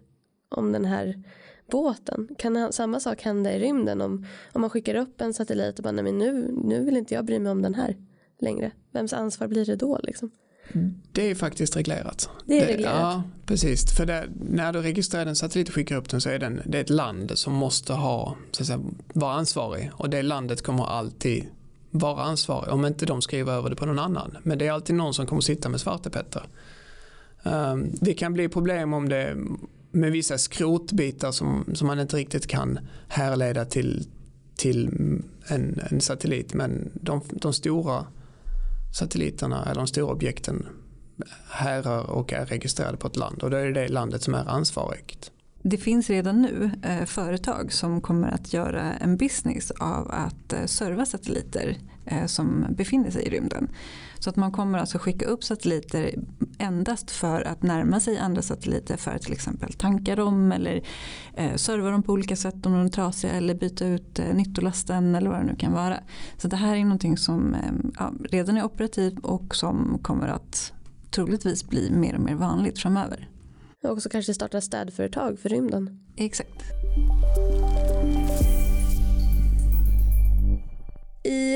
om 0.48 0.72
den 0.72 0.84
här 0.84 1.22
båten. 1.70 2.28
Kan 2.38 2.72
samma 2.72 3.00
sak 3.00 3.22
hända 3.22 3.52
i 3.52 3.58
rymden 3.58 4.00
om, 4.00 4.26
om 4.52 4.60
man 4.60 4.70
skickar 4.70 4.94
upp 4.94 5.20
en 5.20 5.34
satellit 5.34 5.78
och 5.78 5.82
bara 5.82 5.92
nej 5.92 6.04
men 6.04 6.18
nu, 6.18 6.54
nu 6.64 6.84
vill 6.84 6.96
inte 6.96 7.14
jag 7.14 7.24
bry 7.24 7.38
mig 7.38 7.52
om 7.52 7.62
den 7.62 7.74
här 7.74 7.96
längre. 8.40 8.70
Vems 8.92 9.12
ansvar 9.12 9.48
blir 9.48 9.64
det 9.64 9.76
då 9.76 10.00
liksom? 10.02 10.30
Det 11.12 11.30
är 11.30 11.34
faktiskt 11.34 11.76
reglerat. 11.76 12.28
Det 12.44 12.62
är 12.62 12.66
reglerat? 12.66 12.94
Det, 12.94 13.00
ja, 13.00 13.22
precis. 13.46 13.96
För 13.96 14.06
det, 14.06 14.28
när 14.50 14.72
du 14.72 14.82
registrerar 14.82 15.26
en 15.26 15.36
satellit 15.36 15.68
och 15.68 15.74
skickar 15.74 15.96
upp 15.96 16.08
den 16.08 16.20
så 16.20 16.30
är 16.30 16.38
den, 16.38 16.60
det 16.64 16.78
är 16.78 16.82
ett 16.82 16.90
land 16.90 17.38
som 17.38 17.52
måste 17.52 17.92
ha, 17.92 18.36
så 18.50 18.62
att 18.62 18.66
säga, 18.66 18.80
vara 19.14 19.32
ansvarig. 19.32 19.90
Och 19.94 20.10
det 20.10 20.22
landet 20.22 20.62
kommer 20.62 20.84
alltid 20.84 21.44
vara 21.96 22.22
ansvarig 22.22 22.72
om 22.72 22.86
inte 22.86 23.06
de 23.06 23.22
skriver 23.22 23.52
över 23.52 23.70
det 23.70 23.76
på 23.76 23.86
någon 23.86 23.98
annan. 23.98 24.36
Men 24.42 24.58
det 24.58 24.66
är 24.66 24.72
alltid 24.72 24.96
någon 24.96 25.14
som 25.14 25.26
kommer 25.26 25.42
sitta 25.42 25.68
med 25.68 25.80
svartepetter. 25.80 26.42
Ehm, 27.42 27.90
det 28.00 28.14
kan 28.14 28.32
bli 28.32 28.48
problem 28.48 28.92
om 28.94 29.08
det 29.08 29.36
med 29.90 30.12
vissa 30.12 30.38
skrotbitar 30.38 31.32
som, 31.32 31.64
som 31.74 31.86
man 31.86 32.00
inte 32.00 32.16
riktigt 32.16 32.46
kan 32.46 32.78
härleda 33.08 33.64
till, 33.64 34.06
till 34.56 34.88
en, 35.46 35.80
en 35.90 36.00
satellit. 36.00 36.54
Men 36.54 36.90
de, 36.94 37.20
de 37.30 37.52
stora 37.52 38.06
satelliterna 38.98 39.64
eller 39.64 39.74
de 39.74 39.86
stora 39.86 40.12
objekten 40.12 40.66
härrör 41.48 42.10
och 42.10 42.32
är 42.32 42.46
registrerade 42.46 42.96
på 42.96 43.06
ett 43.06 43.16
land 43.16 43.42
och 43.42 43.50
då 43.50 43.56
är 43.56 43.66
det 43.66 43.72
det 43.72 43.88
landet 43.88 44.22
som 44.22 44.34
är 44.34 44.48
ansvarigt. 44.48 45.30
Det 45.66 45.76
finns 45.76 46.10
redan 46.10 46.42
nu 46.42 46.70
eh, 46.82 47.04
företag 47.04 47.72
som 47.72 48.00
kommer 48.00 48.28
att 48.28 48.52
göra 48.52 48.92
en 48.92 49.16
business 49.16 49.70
av 49.70 50.10
att 50.10 50.52
eh, 50.52 50.64
serva 50.64 51.06
satelliter 51.06 51.76
eh, 52.06 52.26
som 52.26 52.66
befinner 52.70 53.10
sig 53.10 53.22
i 53.22 53.30
rymden. 53.30 53.68
Så 54.18 54.30
att 54.30 54.36
man 54.36 54.52
kommer 54.52 54.78
alltså 54.78 54.98
skicka 54.98 55.26
upp 55.26 55.44
satelliter 55.44 56.14
endast 56.58 57.10
för 57.10 57.42
att 57.42 57.62
närma 57.62 58.00
sig 58.00 58.18
andra 58.18 58.42
satelliter 58.42 58.96
för 58.96 59.10
att 59.10 59.22
till 59.22 59.32
exempel 59.32 59.72
tanka 59.72 60.16
dem 60.16 60.52
eller 60.52 60.82
eh, 61.34 61.54
serva 61.54 61.90
dem 61.90 62.02
på 62.02 62.12
olika 62.12 62.36
sätt 62.36 62.66
om 62.66 62.72
de 62.72 62.86
är 62.86 62.88
trasiga 62.88 63.32
eller 63.32 63.54
byta 63.54 63.86
ut 63.86 64.18
eh, 64.18 64.34
nyttolasten 64.34 65.14
eller 65.14 65.30
vad 65.30 65.38
det 65.38 65.46
nu 65.46 65.56
kan 65.56 65.72
vara. 65.72 65.98
Så 66.36 66.48
det 66.48 66.56
här 66.56 66.76
är 66.76 66.84
någonting 66.84 67.16
som 67.16 67.54
eh, 67.54 67.72
ja, 67.98 68.12
redan 68.30 68.56
är 68.56 68.64
operativt 68.64 69.18
och 69.18 69.56
som 69.56 69.98
kommer 70.02 70.28
att 70.28 70.72
troligtvis 71.10 71.68
bli 71.68 71.90
mer 71.90 72.14
och 72.14 72.22
mer 72.22 72.34
vanligt 72.34 72.78
framöver. 72.78 73.28
Och 73.84 73.90
också 73.90 74.08
kanske 74.08 74.34
starta 74.34 74.60
städföretag 74.60 75.38
för 75.38 75.48
rymden. 75.48 76.00
Exakt. 76.16 76.62
I 81.24 81.54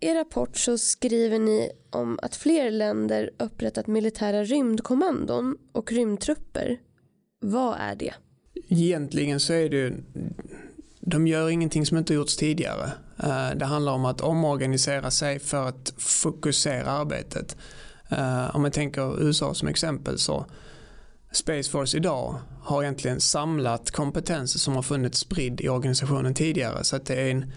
er 0.00 0.14
rapport 0.14 0.56
så 0.56 0.78
skriver 0.78 1.38
ni 1.38 1.70
om 1.90 2.18
att 2.22 2.36
fler 2.36 2.70
länder 2.70 3.30
upprättat 3.38 3.86
militära 3.86 4.44
rymdkommandon 4.44 5.56
och 5.72 5.92
rymdtrupper. 5.92 6.78
Vad 7.40 7.76
är 7.78 7.94
det? 7.94 8.14
Egentligen 8.68 9.40
så 9.40 9.52
är 9.52 9.68
det 9.68 9.92
de 11.00 11.26
gör 11.26 11.48
ingenting 11.48 11.86
som 11.86 11.98
inte 11.98 12.14
gjorts 12.14 12.36
tidigare. 12.36 12.92
Eh, 13.22 13.50
det 13.56 13.64
handlar 13.64 13.92
om 13.92 14.04
att 14.04 14.20
omorganisera 14.20 15.10
sig 15.10 15.38
för 15.38 15.68
att 15.68 15.94
fokusera 15.98 16.90
arbetet. 16.90 17.56
Eh, 18.08 18.56
om 18.56 18.62
man 18.62 18.70
tänker 18.70 19.22
USA 19.22 19.54
som 19.54 19.68
exempel 19.68 20.18
så 20.18 20.46
Space 21.32 21.70
Force 21.70 21.96
idag 21.96 22.40
har 22.62 22.82
egentligen 22.82 23.20
samlat 23.20 23.90
kompetenser 23.90 24.58
som 24.58 24.74
har 24.74 24.82
funnits 24.82 25.18
spridd 25.18 25.60
i 25.60 25.68
organisationen 25.68 26.34
tidigare. 26.34 26.84
Så 26.84 26.96
att 26.96 27.06
det 27.06 27.14
är 27.14 27.30
en, 27.30 27.52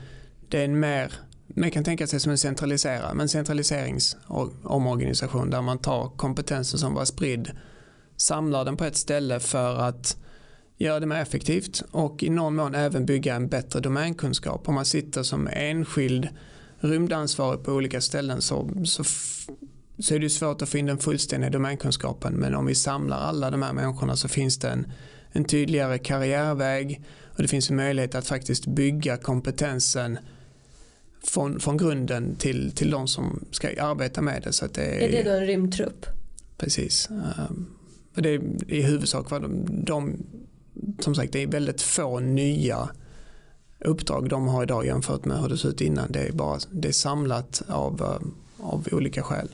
det 0.49 0.59
är 0.59 0.65
en 0.65 0.79
mer, 0.79 1.13
man 1.47 1.71
kan 1.71 1.83
tänka 1.83 2.07
sig 2.07 2.19
som 2.19 2.31
en 2.31 2.37
centraliserad, 2.37 3.15
men 3.15 3.29
centraliseringsomorganisation 3.29 5.49
där 5.49 5.61
man 5.61 5.77
tar 5.77 6.09
kompetensen 6.09 6.79
som 6.79 6.93
var 6.93 7.05
spridd, 7.05 7.51
samlar 8.17 8.65
den 8.65 8.77
på 8.77 8.83
ett 8.83 8.95
ställe 8.95 9.39
för 9.39 9.79
att 9.79 10.17
göra 10.77 10.99
det 10.99 11.05
mer 11.05 11.21
effektivt 11.21 11.83
och 11.91 12.23
i 12.23 12.29
någon 12.29 12.55
mån 12.55 12.75
även 12.75 13.05
bygga 13.05 13.35
en 13.35 13.47
bättre 13.47 13.79
domänkunskap. 13.79 14.69
Om 14.69 14.75
man 14.75 14.85
sitter 14.85 15.23
som 15.23 15.47
enskild 15.47 16.27
rymdansvarig 16.79 17.63
på 17.63 17.71
olika 17.71 18.01
ställen 18.01 18.41
så, 18.41 18.69
så, 18.85 19.03
så 19.99 20.15
är 20.15 20.19
det 20.19 20.29
svårt 20.29 20.61
att 20.61 20.69
få 20.69 20.77
in 20.77 20.85
den 20.85 20.97
fullständiga 20.97 21.49
domänkunskapen 21.49 22.33
men 22.33 22.55
om 22.55 22.65
vi 22.65 22.75
samlar 22.75 23.17
alla 23.17 23.51
de 23.51 23.61
här 23.61 23.73
människorna 23.73 24.15
så 24.15 24.27
finns 24.27 24.59
det 24.59 24.69
en, 24.69 24.91
en 25.31 25.43
tydligare 25.43 25.97
karriärväg 25.97 27.01
och 27.25 27.41
det 27.41 27.47
finns 27.47 27.69
en 27.69 27.75
möjlighet 27.75 28.15
att 28.15 28.27
faktiskt 28.27 28.65
bygga 28.67 29.17
kompetensen 29.17 30.19
från, 31.23 31.59
från 31.59 31.77
grunden 31.77 32.35
till, 32.35 32.71
till 32.71 32.91
de 32.91 33.07
som 33.07 33.45
ska 33.51 33.83
arbeta 33.83 34.21
med 34.21 34.41
det. 34.43 34.53
Så 34.53 34.65
att 34.65 34.73
det 34.73 34.83
är, 34.83 35.07
är 35.07 35.11
det 35.11 35.29
då 35.29 35.37
en 35.37 35.45
rymdtrupp? 35.45 36.05
Precis. 36.57 37.09
Um, 37.09 37.75
det 38.13 38.29
är 38.29 38.41
i 38.67 38.81
huvudsak 38.81 39.31
vad 39.31 39.41
de, 39.41 39.65
de 39.85 40.17
som 40.99 41.15
sagt 41.15 41.33
det 41.33 41.43
är 41.43 41.47
väldigt 41.47 41.81
få 41.81 42.19
nya 42.19 42.89
uppdrag 43.79 44.29
de 44.29 44.47
har 44.47 44.63
idag 44.63 44.85
jämfört 44.85 45.25
med 45.25 45.41
hur 45.41 45.49
det 45.49 45.57
såg 45.57 45.71
ut 45.71 45.81
innan. 45.81 46.11
Det 46.11 46.19
är, 46.19 46.31
bara, 46.31 46.59
det 46.71 46.87
är 46.87 46.91
samlat 46.91 47.61
av, 47.67 48.01
eh, 48.01 48.65
av 48.67 48.87
olika 48.91 49.23
skäl. 49.23 49.49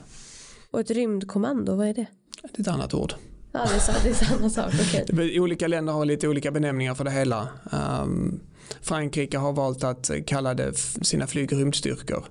Och 0.76 0.82
ett 0.82 0.92
rymdkommando, 0.92 1.76
vad 1.76 1.88
är 1.88 1.94
det? 1.94 2.08
Det 2.42 2.60
är 2.60 2.62
ett 2.62 2.68
annat 2.68 2.94
ord. 2.94 3.14
Ja, 3.52 3.60
det 3.60 3.92
är, 3.92 4.04
det 4.04 4.10
är 4.10 4.14
samma 4.14 4.50
sak. 4.50 4.74
Okay. 4.74 5.40
olika 5.40 5.68
länder 5.68 5.94
har 5.94 6.06
lite 6.06 6.28
olika 6.28 6.52
benämningar 6.52 6.96
för 6.96 7.04
det 7.04 7.12
hela. 7.12 7.50
Um, 8.04 8.40
Frankrike 8.82 9.38
har 9.38 9.54
valt 9.54 9.84
att 9.84 10.12
kalla 10.28 10.54
det 10.54 10.78
sina 10.78 11.28
flygrymdstyrkor. 11.28 12.26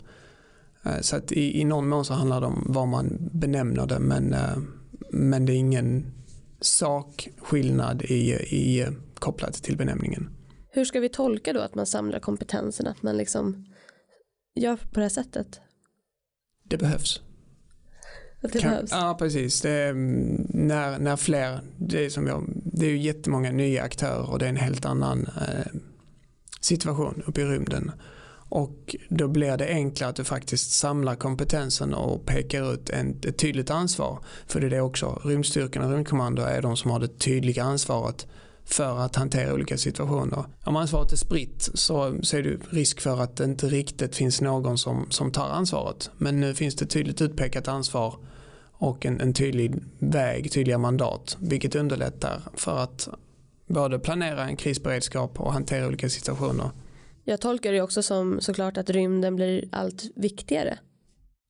Uh, 0.86 1.00
så 1.00 1.16
att 1.16 1.32
i, 1.32 1.60
i 1.60 1.64
någon 1.64 1.88
mån 1.88 2.04
så 2.04 2.14
handlar 2.14 2.40
det 2.40 2.46
om 2.46 2.66
vad 2.68 2.88
man 2.88 3.30
benämner 3.32 3.86
det 3.86 3.98
men, 3.98 4.34
uh, 4.34 4.58
men 5.10 5.46
det 5.46 5.52
är 5.52 5.56
ingen 5.56 6.12
sakskillnad 6.60 8.02
i, 8.02 8.32
i, 8.32 8.86
kopplat 9.14 9.54
till 9.54 9.76
benämningen. 9.76 10.30
Hur 10.70 10.84
ska 10.84 11.00
vi 11.00 11.08
tolka 11.08 11.52
då 11.52 11.60
att 11.60 11.74
man 11.74 11.86
samlar 11.86 12.18
kompetensen, 12.20 12.86
att 12.86 13.02
man 13.02 13.16
liksom 13.16 13.66
gör 14.54 14.76
på 14.76 14.94
det 14.94 15.02
här 15.02 15.08
sättet? 15.08 15.60
Det 16.64 16.76
behövs. 16.76 17.24
Att 18.44 18.52
det 18.52 18.58
kan, 18.58 18.70
behövs? 18.70 18.90
Ja, 18.90 19.16
precis. 19.18 19.60
Det 19.60 19.70
är, 19.70 19.90
mm, 19.90 20.46
när, 20.48 20.98
när 20.98 21.16
fler, 21.16 21.60
det 21.76 22.04
är, 22.04 22.10
som 22.10 22.26
jag, 22.26 22.44
det 22.64 22.86
är 22.86 22.90
ju 22.90 22.98
jättemånga 22.98 23.52
nya 23.52 23.82
aktörer 23.82 24.30
och 24.30 24.38
det 24.38 24.44
är 24.44 24.48
en 24.48 24.56
helt 24.56 24.84
annan 24.84 25.28
eh, 25.36 25.80
situation 26.60 27.22
uppe 27.26 27.40
i 27.40 27.44
rymden. 27.44 27.92
Och 28.48 28.96
då 29.08 29.28
blir 29.28 29.56
det 29.56 29.68
enklare 29.68 30.10
att 30.10 30.16
du 30.16 30.24
faktiskt 30.24 30.70
samlar 30.70 31.14
kompetensen 31.14 31.94
och 31.94 32.26
pekar 32.26 32.74
ut 32.74 32.90
en, 32.90 33.20
ett 33.26 33.38
tydligt 33.38 33.70
ansvar. 33.70 34.18
För 34.46 34.60
det 34.60 34.66
är 34.66 34.70
det 34.70 34.80
också, 34.80 35.20
rymdstyrkan 35.24 35.84
och 35.84 35.90
rymdkommando 35.90 36.42
är 36.42 36.62
de 36.62 36.76
som 36.76 36.90
har 36.90 37.00
det 37.00 37.18
tydliga 37.18 37.64
ansvaret 37.64 38.26
för 38.64 38.98
att 38.98 39.16
hantera 39.16 39.54
olika 39.54 39.78
situationer. 39.78 40.45
Om 40.64 40.76
ansvaret 40.76 41.12
är 41.12 41.16
spritt 41.16 41.71
så, 41.75 42.14
så 42.23 42.36
är 42.36 42.42
det 42.42 42.58
risk 42.71 43.00
för 43.00 43.21
att 43.21 43.36
det 43.36 43.45
inte 43.45 43.66
riktigt 43.66 44.16
finns 44.16 44.40
någon 44.40 44.78
som, 44.78 45.06
som 45.10 45.32
tar 45.32 45.49
ansvaret. 45.49 46.10
Men 46.19 46.40
nu 46.40 46.54
finns 46.54 46.75
det 46.75 46.86
tydligt 46.86 47.21
utpekat 47.21 47.69
ansvar 47.69 48.14
och 48.78 49.06
en, 49.06 49.21
en 49.21 49.32
tydlig 49.32 49.75
väg, 49.99 50.52
tydliga 50.52 50.78
mandat, 50.78 51.37
vilket 51.41 51.75
underlättar 51.75 52.41
för 52.54 52.78
att 52.78 53.08
både 53.67 53.99
planera 53.99 54.45
en 54.45 54.56
krisberedskap 54.56 55.41
och 55.41 55.52
hantera 55.52 55.87
olika 55.87 56.08
situationer 56.08 56.71
jag 57.25 57.41
tolkar 57.41 57.73
det 57.73 57.82
också 57.82 58.02
som 58.02 58.41
såklart 58.41 58.76
att 58.76 58.91
rymden 58.91 59.37
blir 59.37 59.65
allt 59.73 60.04
viktigare. 60.17 60.78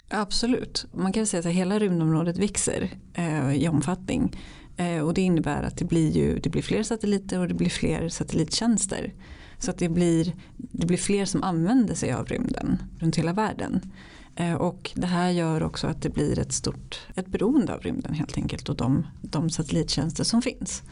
Absolut, 0.08 0.86
man 0.92 1.12
kan 1.12 1.26
säga 1.26 1.40
att 1.40 1.54
hela 1.54 1.78
rymdområdet 1.78 2.38
växer 2.38 2.90
eh, 3.14 3.54
i 3.54 3.68
omfattning. 3.68 4.36
Eh, 4.76 4.98
och 4.98 5.14
det 5.14 5.22
innebär 5.22 5.62
att 5.62 5.76
det 5.76 5.84
blir, 5.84 6.10
ju, 6.10 6.38
det 6.38 6.50
blir 6.50 6.62
fler 6.62 6.82
satelliter 6.82 7.38
och 7.38 7.48
det 7.48 7.54
blir 7.54 7.68
fler 7.68 8.08
satellittjänster. 8.08 9.12
Så 9.58 9.70
att 9.70 9.78
det 9.78 9.88
blir, 9.88 10.32
det 10.56 10.86
blir 10.86 10.98
fler 10.98 11.24
som 11.24 11.42
använder 11.42 11.94
sig 11.94 12.12
av 12.12 12.26
rymden 12.26 12.82
runt 12.98 13.16
hela 13.16 13.32
världen. 13.32 13.92
Eh, 14.36 14.54
och 14.54 14.90
det 14.94 15.06
här 15.06 15.30
gör 15.30 15.62
också 15.62 15.86
att 15.86 16.02
det 16.02 16.08
blir 16.08 16.38
ett 16.38 16.52
stort 16.52 17.06
ett 17.14 17.26
beroende 17.26 17.74
av 17.74 17.80
rymden 17.80 18.14
helt 18.14 18.36
enkelt 18.36 18.68
och 18.68 18.76
de, 18.76 19.06
de 19.22 19.50
satellittjänster 19.50 20.24
som 20.24 20.42
finns. 20.42 20.82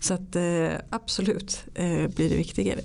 Så 0.00 0.14
att 0.14 0.36
eh, 0.36 0.72
absolut 0.90 1.64
eh, 1.74 2.08
blir 2.08 2.30
det 2.30 2.36
viktigare. 2.36 2.80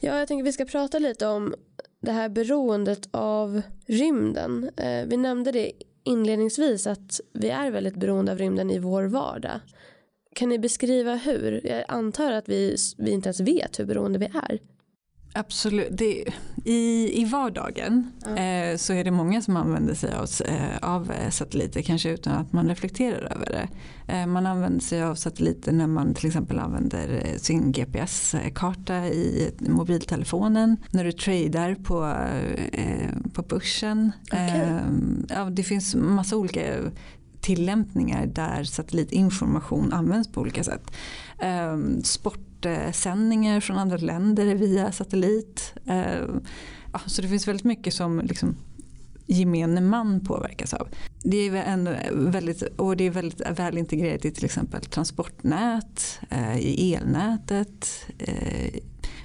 Ja, 0.00 0.18
jag 0.18 0.28
tänker 0.28 0.44
vi 0.44 0.52
ska 0.52 0.64
prata 0.64 0.98
lite 0.98 1.26
om 1.26 1.54
det 2.02 2.12
här 2.12 2.28
beroendet 2.28 3.08
av 3.10 3.62
rymden. 3.86 4.70
Vi 5.06 5.16
nämnde 5.16 5.52
det 5.52 5.72
inledningsvis 6.04 6.86
att 6.86 7.20
vi 7.32 7.50
är 7.50 7.70
väldigt 7.70 7.96
beroende 7.96 8.32
av 8.32 8.38
rymden 8.38 8.70
i 8.70 8.78
vår 8.78 9.04
vardag. 9.04 9.60
Kan 10.34 10.48
ni 10.48 10.58
beskriva 10.58 11.14
hur? 11.14 11.66
Jag 11.66 11.84
antar 11.88 12.32
att 12.32 12.48
vi, 12.48 12.76
vi 12.98 13.10
inte 13.10 13.28
ens 13.28 13.40
vet 13.40 13.78
hur 13.78 13.84
beroende 13.84 14.18
vi 14.18 14.26
är. 14.26 14.58
Absolut. 15.36 15.88
Det, 15.90 16.24
i, 16.64 17.10
I 17.20 17.24
vardagen 17.24 18.12
mm. 18.26 18.72
eh, 18.72 18.76
så 18.76 18.92
är 18.92 19.04
det 19.04 19.10
många 19.10 19.42
som 19.42 19.56
använder 19.56 19.94
sig 19.94 20.14
av, 20.14 20.28
eh, 20.46 20.90
av 20.90 21.12
satelliter 21.30 21.82
kanske 21.82 22.10
utan 22.10 22.32
att 22.32 22.52
man 22.52 22.68
reflekterar 22.68 23.32
över 23.32 23.46
det. 23.46 23.68
Eh, 24.12 24.26
man 24.26 24.46
använder 24.46 24.80
sig 24.80 25.02
av 25.02 25.14
satelliter 25.14 25.72
när 25.72 25.86
man 25.86 26.14
till 26.14 26.26
exempel 26.26 26.58
använder 26.58 27.22
eh, 27.24 27.38
sin 27.38 27.72
GPS-karta 27.72 29.06
i 29.06 29.52
mobiltelefonen. 29.60 30.76
När 30.90 31.04
du 31.04 31.12
tradar 31.12 31.74
på, 31.74 32.04
eh, 32.72 33.30
på 33.32 33.42
börsen. 33.42 34.12
Okay. 34.26 34.78
ja, 35.28 35.50
det 35.50 35.62
finns 35.62 35.94
massa 35.94 36.36
olika 36.36 36.60
tillämpningar 37.44 38.26
där 38.26 38.64
satellitinformation 38.64 39.92
används 39.92 40.28
på 40.32 40.40
olika 40.40 40.64
sätt. 40.64 40.90
Ehm, 41.38 42.02
sportsändningar 42.02 43.60
från 43.60 43.78
andra 43.78 43.96
länder 43.96 44.54
via 44.54 44.92
satellit. 44.92 45.74
Ehm, 45.86 46.40
så 47.06 47.22
det 47.22 47.28
finns 47.28 47.48
väldigt 47.48 47.64
mycket 47.64 47.94
som 47.94 48.20
liksom 48.20 48.56
gemene 49.26 49.80
man 49.80 50.20
påverkas 50.20 50.74
av. 50.74 50.88
Det 51.22 51.36
är, 51.36 51.54
en 51.54 51.88
väldigt, 52.32 52.62
och 52.62 52.96
det 52.96 53.04
är 53.04 53.10
väldigt 53.10 53.40
väl 53.58 53.78
integrerat 53.78 54.24
i 54.24 54.30
till 54.30 54.44
exempel 54.44 54.84
transportnät, 54.84 56.20
eh, 56.30 56.58
i 56.58 56.94
elnätet. 56.94 58.06
Eh, 58.18 58.80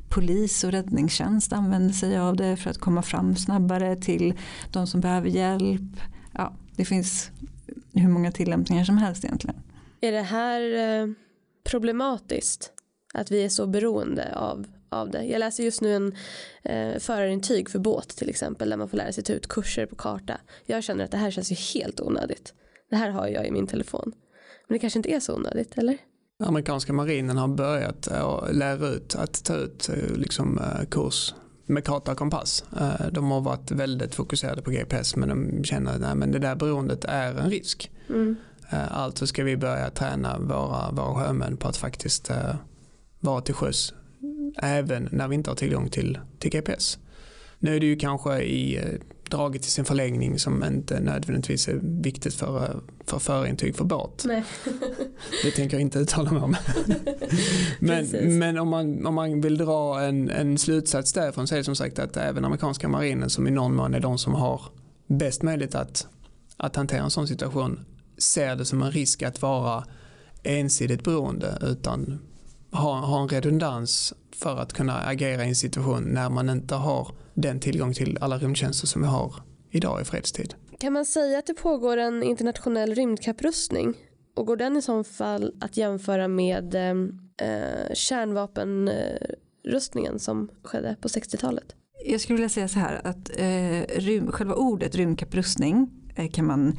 polis 0.10 0.64
och 0.64 0.72
räddningstjänst 0.72 1.54
använder 1.54 1.94
sig 1.94 2.18
av 2.18 2.36
det 2.36 2.58
för 2.58 2.70
att 2.70 2.78
komma 2.78 3.02
fram 3.02 3.36
snabbare 3.36 3.96
till 3.96 4.34
de 4.72 4.88
som 4.88 5.02
behöver 5.02 5.30
hjälp. 5.30 5.98
Ja, 6.32 6.54
det 6.76 6.86
finns 6.86 7.32
hur 7.94 8.10
många 8.10 8.32
tillämpningar 8.32 8.84
som 8.84 8.98
helst 8.98 9.26
egentligen. 9.26 9.56
Är 10.02 10.12
det 10.12 10.22
här 10.22 11.16
problematiskt? 11.64 12.72
Att 13.14 13.32
vi 13.32 13.46
är 13.46 13.50
så 13.50 13.68
beroende 13.68 14.36
av, 14.36 14.68
av 14.90 15.12
det. 15.12 15.24
Jag 15.24 15.40
läser 15.40 15.64
just 15.64 15.82
nu 15.82 15.96
en 15.96 16.16
eh, 16.64 17.00
förarintyg 17.00 17.70
för 17.70 17.80
båt 17.80 18.10
till 18.10 18.30
exempel 18.30 18.70
där 18.70 18.78
man 18.78 18.90
får 18.90 18.98
lära 18.98 19.12
sig 19.12 19.24
ta 19.24 19.34
ut 19.34 19.48
kurser 19.48 19.86
på 19.86 19.96
karta. 19.96 20.38
Jag 20.66 20.84
känner 20.84 21.04
att 21.04 21.12
det 21.12 21.18
här 21.18 21.32
känns 21.32 21.52
ju 21.52 21.56
helt 21.56 22.02
onödigt. 22.02 22.54
Det 22.90 22.96
här 22.96 23.10
har 23.10 23.28
jag 23.28 23.48
i 23.48 23.52
min 23.52 23.68
telefon. 23.68 24.12
Men 24.68 24.76
det 24.76 24.80
kanske 24.80 25.00
inte 25.00 25.12
är 25.12 25.20
så 25.20 25.36
onödigt, 25.36 25.78
eller? 25.78 25.98
Amerikanska 26.44 26.94
marinen 26.94 27.38
har 27.38 27.48
börjat 27.48 28.08
att 28.08 28.56
lära 28.56 28.88
ut 28.88 29.16
att 29.16 29.44
ta 29.44 29.56
ut 29.56 29.90
eh, 29.90 30.18
liksom, 30.18 30.58
eh, 30.58 30.86
kurs 30.90 31.34
med 31.70 31.86
karta 31.86 32.12
och 32.12 32.18
kompass. 32.18 32.64
Eh, 32.80 33.08
de 33.12 33.32
har 33.32 33.42
varit 33.42 33.72
väldigt 33.72 34.16
fokuserade 34.16 34.62
på 34.62 34.72
GPS 34.72 35.16
men 35.16 35.30
de 35.30 35.64
känner 35.64 35.94
att 35.94 36.32
det 36.32 36.40
där 36.40 36.56
beroendet 36.56 37.06
är 37.06 37.36
en 37.36 37.50
risk. 37.50 37.92
Mm. 38.10 38.36
Alltså 38.90 39.28
ska 39.28 39.44
vi 39.44 39.58
börja 39.58 39.90
träna 39.90 40.40
våra, 40.40 40.92
våra 40.92 41.16
sjömän 41.16 41.58
på 41.58 41.68
att 41.68 41.78
faktiskt 41.78 42.32
vara 43.20 43.42
till 43.42 43.54
sjöss 43.54 43.94
även 44.58 45.10
när 45.12 45.28
vi 45.28 45.36
inte 45.36 45.50
har 45.50 45.56
tillgång 45.56 45.90
till, 45.90 46.20
till 46.40 46.52
GPS. 46.52 47.00
Nu 47.60 47.76
är 47.76 47.80
det 47.80 47.86
ju 47.86 47.96
kanske 47.96 48.42
i, 48.42 48.80
dragit 49.30 49.62
till 49.62 49.72
sin 49.72 49.86
förlängning 49.86 50.40
som 50.40 50.64
inte 50.64 51.00
nödvändigtvis 51.00 51.68
är 51.68 51.80
viktigt 51.82 52.34
för, 52.34 52.82
för 53.06 53.20
förintyg 53.20 53.76
för 53.76 53.84
båt. 53.84 54.24
Nej. 54.26 54.44
Det 55.44 55.52
tänker 55.52 55.78
jag 55.78 55.82
inte 55.82 56.00
uttala 56.00 56.32
mig 56.32 56.42
om. 56.42 56.56
men 57.80 58.08
men 58.38 58.58
om, 58.58 58.68
man, 58.68 59.06
om 59.06 59.16
man 59.16 59.42
vill 59.42 59.58
dra 59.58 60.02
en, 60.02 60.30
en 60.30 60.58
slutsats 60.58 61.14
därifrån 61.14 61.48
så 61.48 61.56
är 61.56 61.58
det 61.58 61.64
som 61.64 61.76
sagt 61.76 62.00
att 62.00 62.18
även 62.18 62.46
amerikanska 62.46 62.88
marinen 62.88 63.30
som 63.30 63.48
i 63.48 63.52
någon 63.52 63.76
mån 63.76 63.94
är 63.94 64.00
de 64.00 64.18
som 64.18 64.34
har 64.34 64.62
bäst 65.08 65.44
möjlighet 65.44 65.76
att, 65.76 66.08
att 66.58 66.76
hantera 66.76 67.04
en 67.04 67.12
sån 67.12 67.28
situation 67.28 67.86
ser 68.18 68.56
det 68.56 68.66
som 68.66 68.82
en 68.82 68.92
risk 68.92 69.24
att 69.24 69.42
vara 69.42 69.84
ensidigt 70.44 71.04
beroende 71.04 71.58
utan 71.62 72.20
ha, 72.72 73.00
ha 73.00 73.22
en 73.22 73.28
redundans 73.28 74.14
för 74.36 74.58
att 74.58 74.74
kunna 74.74 75.02
agera 75.02 75.46
i 75.46 75.48
en 75.48 75.56
situation 75.56 76.04
när 76.04 76.30
man 76.30 76.50
inte 76.50 76.76
har 76.76 77.12
den 77.34 77.60
tillgång 77.60 77.94
till 77.94 78.18
alla 78.22 78.38
rymdtjänster 78.38 78.88
som 78.88 79.02
vi 79.02 79.08
har 79.08 79.34
idag 79.72 80.02
i 80.02 80.06
fredstid. 80.06 80.54
Kan 80.80 80.94
man 80.94 81.06
säga 81.06 81.40
att 81.40 81.48
det 81.48 81.54
pågår 81.54 81.98
en 81.98 82.24
internationell 82.24 82.96
rymdkapprustning? 82.96 83.94
Och 84.36 84.46
går 84.46 84.56
den 84.56 84.78
i 84.78 84.82
så 84.82 85.04
fall 85.04 85.54
att 85.62 85.78
jämföra 85.78 86.28
med 86.28 86.76
eh, 86.76 86.94
kärnvapenrustningen 87.94 90.20
som 90.20 90.50
skedde 90.64 90.96
på 91.02 91.08
60-talet? 91.08 91.76
Jag 92.06 92.22
skulle 92.22 92.38
vilja 92.38 92.50
säga 92.50 92.68
så 92.68 92.80
här 92.80 93.02
att 93.04 93.30
eh, 93.38 93.82
rym, 94.00 94.32
själva 94.32 94.54
ordet 94.54 94.96
rymdkapprustning 94.96 95.90
eh, 96.16 96.30
kan 96.30 96.46
man 96.46 96.68
eh, 96.68 96.74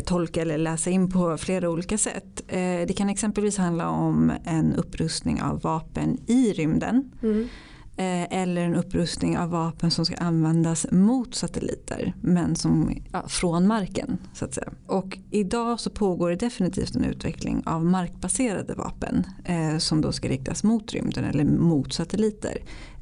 tolka 0.00 0.42
eller 0.42 0.58
läsa 0.58 0.90
in 0.90 1.10
på 1.10 1.36
flera 1.36 1.70
olika 1.70 1.98
sätt. 1.98 2.42
Eh, 2.48 2.86
det 2.86 2.96
kan 2.96 3.08
exempelvis 3.08 3.58
handla 3.58 3.90
om 3.90 4.32
en 4.44 4.74
upprustning 4.74 5.42
av 5.42 5.60
vapen 5.60 6.18
i 6.26 6.52
rymden. 6.52 7.12
Mm. 7.22 7.48
Eh, 7.96 8.40
eller 8.42 8.62
en 8.62 8.74
upprustning 8.74 9.38
av 9.38 9.50
vapen 9.50 9.90
som 9.90 10.06
ska 10.06 10.16
användas 10.16 10.86
mot 10.90 11.34
satelliter 11.34 12.14
men 12.20 12.56
som, 12.56 13.02
ja, 13.12 13.28
från 13.28 13.66
marken. 13.66 14.18
Så 14.34 14.44
att 14.44 14.54
säga. 14.54 14.72
Och 14.86 15.18
idag 15.30 15.80
så 15.80 15.90
pågår 15.90 16.30
det 16.30 16.36
definitivt 16.36 16.96
en 16.96 17.04
utveckling 17.04 17.62
av 17.66 17.84
markbaserade 17.84 18.74
vapen 18.74 19.26
eh, 19.44 19.78
som 19.78 20.00
då 20.00 20.12
ska 20.12 20.28
riktas 20.28 20.64
mot 20.64 20.92
rymden 20.92 21.24
eller 21.24 21.44
mot 21.44 21.92
satelliter. 21.92 22.58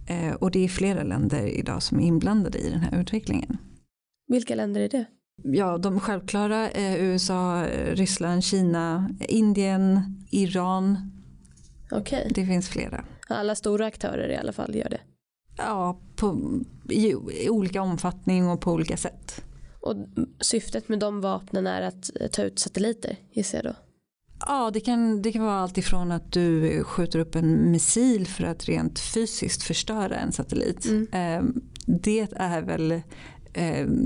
Eh, 0.06 0.34
och 0.34 0.50
det 0.50 0.64
är 0.64 0.68
flera 0.68 1.02
länder 1.02 1.46
idag 1.46 1.82
som 1.82 2.00
är 2.00 2.04
inblandade 2.04 2.58
i 2.58 2.70
den 2.70 2.80
här 2.80 3.00
utvecklingen. 3.00 3.56
Vilka 4.28 4.54
länder 4.54 4.80
är 4.80 4.88
det? 4.88 5.04
Ja, 5.42 5.78
de 5.78 6.00
självklara 6.00 6.70
är 6.70 6.98
USA, 6.98 7.66
Ryssland, 7.92 8.44
Kina, 8.44 9.10
Indien, 9.20 10.00
Iran. 10.30 11.10
Okay. 11.90 12.28
Det 12.30 12.46
finns 12.46 12.68
flera. 12.68 13.04
Alla 13.28 13.54
stora 13.54 13.86
aktörer 13.86 14.28
i 14.28 14.36
alla 14.36 14.52
fall 14.52 14.74
gör 14.74 14.88
det. 14.88 15.00
Ja, 15.56 16.00
på, 16.16 16.58
i, 16.88 17.14
i 17.44 17.50
olika 17.50 17.82
omfattning 17.82 18.48
och 18.48 18.60
på 18.60 18.72
olika 18.72 18.96
sätt. 18.96 19.44
Och 19.80 19.96
syftet 20.40 20.88
med 20.88 20.98
de 20.98 21.20
vapnen 21.20 21.66
är 21.66 21.82
att 21.82 22.10
ta 22.32 22.42
ut 22.42 22.58
satelliter 22.58 23.16
gissar 23.32 23.58
jag 23.58 23.64
då? 23.64 23.78
Ja, 24.46 24.70
det 24.70 24.80
kan, 24.80 25.22
det 25.22 25.32
kan 25.32 25.44
vara 25.44 25.60
allt 25.60 25.78
ifrån 25.78 26.12
att 26.12 26.32
du 26.32 26.84
skjuter 26.84 27.18
upp 27.18 27.34
en 27.34 27.70
missil 27.70 28.26
för 28.26 28.44
att 28.44 28.68
rent 28.68 28.98
fysiskt 28.98 29.62
förstöra 29.62 30.16
en 30.16 30.32
satellit. 30.32 30.86
Mm. 30.86 31.06
Ehm, 31.12 31.60
det 31.86 32.28
är 32.36 32.62
väl 32.62 32.92
Eh, 32.92 33.00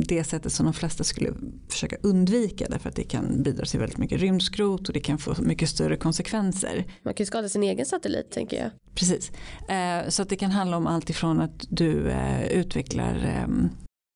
det 0.06 0.24
sättet 0.24 0.52
som 0.52 0.66
de 0.66 0.74
flesta 0.74 1.04
skulle 1.04 1.32
försöka 1.68 1.96
undvika 2.02 2.66
därför 2.70 2.88
att 2.88 2.96
det 2.96 3.04
kan 3.04 3.42
bidra 3.42 3.66
till 3.66 3.80
väldigt 3.80 3.98
mycket 3.98 4.20
rymdskrot 4.20 4.88
och 4.88 4.94
det 4.94 5.00
kan 5.00 5.18
få 5.18 5.42
mycket 5.42 5.68
större 5.68 5.96
konsekvenser. 5.96 6.84
Man 7.02 7.14
kan 7.14 7.24
ju 7.24 7.26
skada 7.26 7.48
sin 7.48 7.62
egen 7.62 7.86
satellit 7.86 8.30
tänker 8.30 8.62
jag. 8.62 8.70
Precis, 8.94 9.32
eh, 9.68 10.08
så 10.08 10.22
att 10.22 10.28
det 10.28 10.36
kan 10.36 10.50
handla 10.50 10.76
om 10.76 10.86
allt 10.86 11.10
ifrån 11.10 11.40
att 11.40 11.66
du 11.68 12.10
eh, 12.10 12.46
utvecklar 12.46 13.14
ehm, 13.24 13.68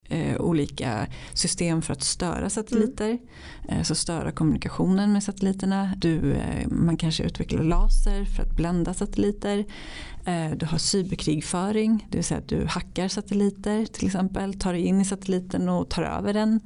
eh, 0.09 0.41
olika 0.41 1.07
system 1.33 1.81
för 1.81 1.93
att 1.93 2.03
störa 2.03 2.49
satelliter. 2.49 3.09
Mm. 3.09 3.79
Eh, 3.79 3.83
så 3.83 3.95
störa 3.95 4.31
kommunikationen 4.31 5.13
med 5.13 5.23
satelliterna. 5.23 5.93
Du, 5.97 6.33
eh, 6.33 6.67
man 6.67 6.97
kanske 6.97 7.23
utvecklar 7.23 7.63
laser 7.63 8.25
för 8.25 8.43
att 8.43 8.55
blända 8.55 8.93
satelliter. 8.93 9.65
Eh, 10.25 10.51
du 10.57 10.65
har 10.65 10.77
cyberkrigföring, 10.77 12.07
det 12.09 12.17
vill 12.17 12.25
säga 12.25 12.37
att 12.37 12.47
du 12.47 12.65
hackar 12.65 13.07
satelliter 13.07 13.85
till 13.85 14.05
exempel. 14.05 14.53
Tar 14.53 14.73
dig 14.73 14.81
in 14.81 15.01
i 15.01 15.05
satelliten 15.05 15.69
och 15.69 15.89
tar 15.89 16.03
över 16.03 16.33
den. 16.33 16.59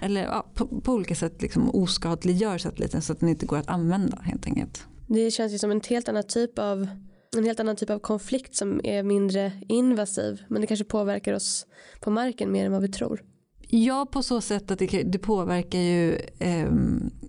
Eller 0.00 0.24
ja, 0.24 0.46
på, 0.54 0.66
på, 0.66 0.92
olika 0.92 1.14
sätt 1.14 1.42
liksom 1.42 1.70
oskadliggör 1.70 2.58
satelliten 2.58 3.02
så 3.02 3.12
att 3.12 3.20
den 3.20 3.28
inte 3.28 3.46
går 3.46 3.58
att 3.58 3.68
använda 3.68 4.18
helt 4.22 4.46
enkelt. 4.46 4.86
Det 5.06 5.30
känns 5.30 5.52
ju 5.52 5.58
som 5.58 5.70
en 5.70 5.80
helt 5.88 6.08
annan 6.08 6.22
typ 6.22 6.58
av 6.58 6.88
en 7.36 7.44
helt 7.44 7.60
annan 7.60 7.76
typ 7.76 7.90
av 7.90 7.98
konflikt 7.98 8.54
som 8.54 8.80
är 8.84 9.02
mindre 9.02 9.52
invasiv 9.68 10.42
men 10.48 10.60
det 10.60 10.66
kanske 10.66 10.84
påverkar 10.84 11.32
oss 11.32 11.66
på 12.00 12.10
marken 12.10 12.52
mer 12.52 12.66
än 12.66 12.72
vad 12.72 12.82
vi 12.82 12.88
tror. 12.88 13.22
Ja 13.68 14.06
på 14.12 14.22
så 14.22 14.40
sätt 14.40 14.70
att 14.70 14.78
det, 14.78 15.02
det 15.02 15.18
påverkar 15.18 15.78
ju 15.78 16.14
eh, 16.38 16.70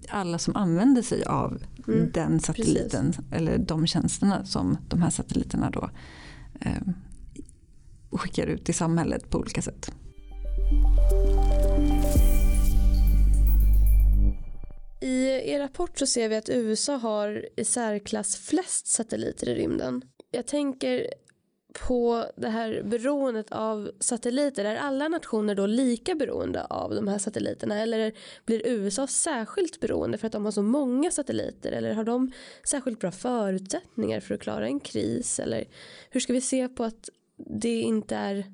alla 0.10 0.40
som 0.40 0.56
använder 0.56 1.02
sig 1.02 1.24
av 1.24 1.64
mm, 1.88 2.12
den 2.14 2.40
satelliten 2.40 3.06
precis. 3.06 3.32
eller 3.32 3.58
de 3.58 3.88
tjänsterna 3.88 4.46
som 4.46 4.78
de 4.88 5.02
här 5.02 5.10
satelliterna 5.10 5.70
då 5.70 5.90
eh, 6.62 6.82
skickar 8.12 8.48
ut 8.48 8.70
i 8.70 8.74
samhället 8.74 9.30
på 9.30 9.38
olika 9.38 9.62
sätt. 9.62 9.92
I 15.02 15.26
er 15.52 15.60
rapport 15.60 16.00
så 16.00 16.06
ser 16.06 16.30
vi 16.30 16.36
att 16.36 16.50
USA 16.50 16.96
har 16.96 17.46
i 17.56 17.66
särklass 17.66 18.36
flest 18.36 18.88
satelliter 18.88 19.50
i 19.50 19.56
rymden. 19.56 20.02
Jag 20.32 20.46
tänker 20.46 21.08
på 21.88 22.26
det 22.38 22.50
här 22.50 22.84
beroendet 22.84 23.52
av 23.52 23.92
satelliter. 24.00 24.66
Är 24.66 24.76
alla 24.76 25.08
nationer 25.08 25.56
då 25.56 25.66
lika 25.66 26.16
beroende 26.16 26.66
av 26.66 26.96
de 26.96 27.08
här 27.08 27.18
satelliterna 27.18 27.80
eller 27.80 28.14
blir 28.46 28.68
USA 28.68 29.08
särskilt 29.08 29.80
beroende 29.80 30.18
för 30.18 30.28
att 30.28 30.34
de 30.34 30.46
har 30.46 30.52
så 30.52 30.62
många 30.62 31.12
satelliter 31.12 31.72
eller 31.72 31.94
har 31.94 32.04
de 32.04 32.32
särskilt 32.64 33.00
bra 33.00 33.12
förutsättningar 33.12 34.20
för 34.20 34.36
att 34.36 34.42
klara 34.42 34.68
en 34.68 34.80
kris 34.80 35.40
eller 35.40 35.66
hur 36.10 36.20
ska 36.20 36.34
vi 36.34 36.42
se 36.42 36.68
på 36.68 36.84
att 36.84 37.10
det 37.62 37.82
inte 37.82 38.16
är 38.16 38.46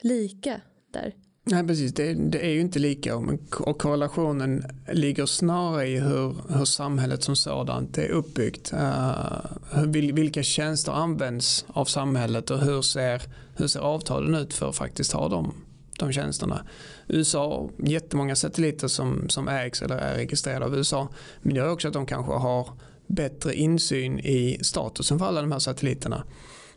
lika 0.00 0.60
där? 0.90 1.14
Nej 1.44 1.66
precis, 1.66 1.94
det, 1.94 2.14
det, 2.14 2.46
är 2.46 2.50
ju 2.50 2.60
inte 2.60 2.78
lika 2.78 3.16
och 3.16 3.78
korrelationen 3.78 4.64
ligger 4.92 5.26
snarare 5.26 5.88
i 5.88 6.00
hur, 6.00 6.36
hur 6.58 6.64
samhället 6.64 7.22
som 7.22 7.36
sådant 7.36 7.98
är 7.98 8.08
uppbyggt. 8.08 8.72
Uh, 8.72 9.84
vilka 10.12 10.42
tjänster 10.42 10.92
används 10.92 11.64
av 11.68 11.84
samhället 11.84 12.50
och 12.50 12.58
hur 12.58 12.82
ser, 12.82 13.22
hur 13.56 13.66
ser 13.66 13.80
avtalen 13.80 14.34
ut 14.34 14.54
för 14.54 14.68
att 14.68 14.76
faktiskt 14.76 15.12
ha 15.12 15.28
de, 15.28 15.54
de 15.98 16.12
tjänsterna. 16.12 16.66
USA 17.08 17.48
har 17.48 17.88
jättemånga 17.88 18.36
satelliter 18.36 18.88
som, 18.88 19.28
som 19.28 19.48
ägs 19.48 19.82
eller 19.82 19.96
är 19.96 20.16
registrerade 20.16 20.64
av 20.64 20.76
USA. 20.76 21.08
Men 21.42 21.54
det 21.54 21.60
gör 21.60 21.70
också 21.70 21.88
att 21.88 21.94
de 21.94 22.06
kanske 22.06 22.32
har 22.32 22.68
bättre 23.06 23.54
insyn 23.54 24.18
i 24.18 24.58
statusen 24.62 25.18
för 25.18 25.26
alla 25.26 25.40
de 25.40 25.52
här 25.52 25.58
satelliterna. 25.58 26.24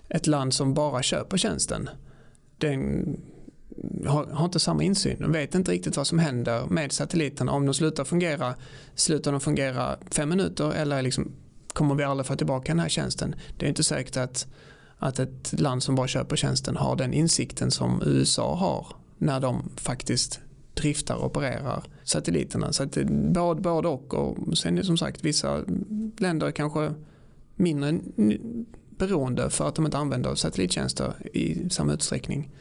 Ett 0.10 0.28
land 0.28 0.54
som 0.54 0.74
bara 0.74 1.04
köper 1.04 1.38
tjänsten 1.38 1.90
den 2.58 3.06
har, 4.06 4.26
har, 4.26 4.46
inte 4.46 4.60
samma 4.60 4.84
insyn. 4.84 5.18
De 5.20 5.32
vet 5.32 5.56
inte 5.56 5.72
riktigt 5.72 5.98
vad 5.98 6.08
som 6.08 6.20
händer 6.20 6.66
med 6.66 6.92
satelliterna. 6.92 7.52
Om 7.52 7.66
de 7.66 7.74
slutar 7.74 8.04
fungera, 8.04 8.56
slutar 8.96 9.32
de 9.32 9.42
fungera 9.42 9.98
fem 10.12 10.30
minuter 10.30 10.72
eller 10.72 11.02
liksom, 11.02 11.32
kommer 11.74 11.96
vi 11.96 12.04
aldrig 12.04 12.28
få 12.28 12.36
tillbaka 12.36 12.72
den 12.72 12.80
här 12.80 12.90
tjänsten? 12.90 13.36
Det 13.58 13.66
är 13.66 13.70
inte 13.70 13.84
säkert 13.84 14.18
att, 14.18 14.48
att 14.98 15.20
ett 15.20 15.60
land 15.60 15.84
som 15.84 15.96
bara 15.96 16.08
köper 16.08 16.36
tjänsten 16.36 16.78
har 16.78 16.96
den 16.96 17.14
insikten 17.14 17.72
som 17.72 18.02
USA 18.06 18.56
har 18.56 18.88
när 19.18 19.40
de 19.40 19.70
faktiskt 19.76 20.40
driftar 20.74 21.16
och 21.16 21.26
opererar 21.26 21.84
satelliterna. 22.04 22.74
Så 22.74 22.84
att 22.84 22.98
både, 23.34 23.62
både 23.62 23.88
och. 23.88 24.14
Och 24.14 24.58
sen 24.58 24.78
är 24.78 24.84
som 24.84 24.98
sagt 24.98 25.24
vissa 25.24 25.64
länder 26.18 26.52
kanske 26.52 26.94
mindre 27.56 28.00
beroende 28.98 29.50
för 29.50 29.68
att 29.68 29.76
de 29.76 29.86
inte 29.86 29.98
använder 29.98 30.36
satellittjänster 30.36 31.14
i 31.34 31.70
samma 31.70 31.94
utsträckning. 31.94 32.52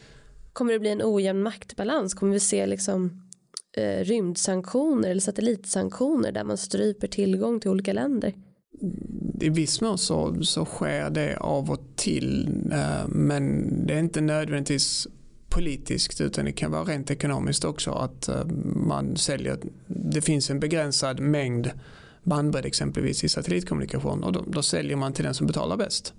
Kommer 0.54 0.72
det 0.72 0.78
bli 0.78 0.90
en 0.90 1.02
ojämn 1.02 1.42
maktbalans? 1.42 2.14
Kommer 2.14 2.32
vi 2.32 2.40
se 2.40 2.66
liksom 2.66 3.22
eh, 3.76 4.04
rymdsanktioner 4.04 5.10
eller 5.10 5.20
satellitsanktioner 5.20 6.32
där 6.32 6.44
man 6.44 6.56
stryper 6.56 7.08
tillgång 7.08 7.60
till 7.60 7.70
olika 7.70 7.92
länder? 7.92 8.34
I 9.40 9.48
viss 9.48 9.80
mån 9.80 9.98
så, 9.98 10.44
så 10.44 10.64
sker 10.64 11.10
det 11.10 11.36
av 11.36 11.70
och 11.70 11.80
till 11.96 12.48
eh, 12.72 13.08
men 13.08 13.86
det 13.86 13.94
är 13.94 13.98
inte 13.98 14.20
nödvändigtvis 14.20 15.08
politiskt 15.48 16.20
utan 16.20 16.44
det 16.44 16.52
kan 16.52 16.70
vara 16.70 16.84
rent 16.84 17.10
ekonomiskt 17.10 17.64
också 17.64 17.90
att 17.90 18.28
eh, 18.28 18.44
man 18.76 19.16
säljer, 19.16 19.58
det 19.86 20.20
finns 20.20 20.50
en 20.50 20.60
begränsad 20.60 21.20
mängd 21.20 21.70
bandbredd 22.22 22.66
exempelvis 22.66 23.24
i 23.24 23.28
satellitkommunikation 23.28 24.24
och 24.24 24.32
då, 24.32 24.44
då 24.46 24.62
säljer 24.62 24.96
man 24.96 25.12
till 25.12 25.24
den 25.24 25.34
som 25.34 25.46
betalar 25.46 25.76
bäst. 25.76 26.14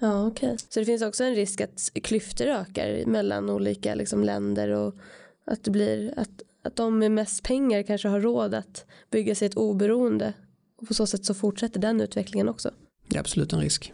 Ja. 0.00 0.26
Okay. 0.26 0.56
Så 0.68 0.80
det 0.80 0.86
finns 0.86 1.02
också 1.02 1.24
en 1.24 1.34
risk 1.34 1.60
att 1.60 1.90
klyftor 2.02 2.46
ökar 2.46 3.06
mellan 3.06 3.50
olika 3.50 3.94
liksom, 3.94 4.24
länder 4.24 4.68
och 4.68 4.94
att 5.44 5.64
det 5.64 5.70
blir 5.70 6.14
att, 6.16 6.42
att 6.64 6.76
de 6.76 6.98
med 6.98 7.10
mest 7.10 7.42
pengar 7.42 7.82
kanske 7.82 8.08
har 8.08 8.20
råd 8.20 8.54
att 8.54 8.84
bygga 9.10 9.34
sig 9.34 9.46
ett 9.46 9.56
oberoende 9.56 10.32
och 10.76 10.88
på 10.88 10.94
så 10.94 11.06
sätt 11.06 11.24
så 11.24 11.34
fortsätter 11.34 11.80
den 11.80 12.00
utvecklingen 12.00 12.48
också. 12.48 12.70
Det 13.08 13.16
är 13.16 13.20
absolut 13.20 13.52
en 13.52 13.60
risk. 13.60 13.92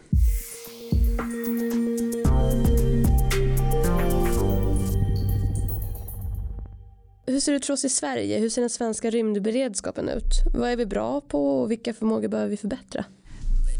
Hur 7.25 7.39
ser 7.39 7.51
det 7.51 7.55
ut 7.55 7.65
för 7.65 7.73
oss 7.73 7.85
i 7.85 7.89
Sverige? 7.89 8.39
Hur 8.39 8.49
ser 8.49 8.61
den 8.61 8.69
svenska 8.69 9.09
rymdberedskapen 9.09 10.09
ut? 10.09 10.43
Vad 10.53 10.69
är 10.69 10.75
vi 10.75 10.85
bra 10.85 11.21
på 11.21 11.61
och 11.61 11.71
vilka 11.71 11.93
förmågor 11.93 12.27
behöver 12.27 12.49
vi 12.49 12.57
förbättra? 12.57 13.05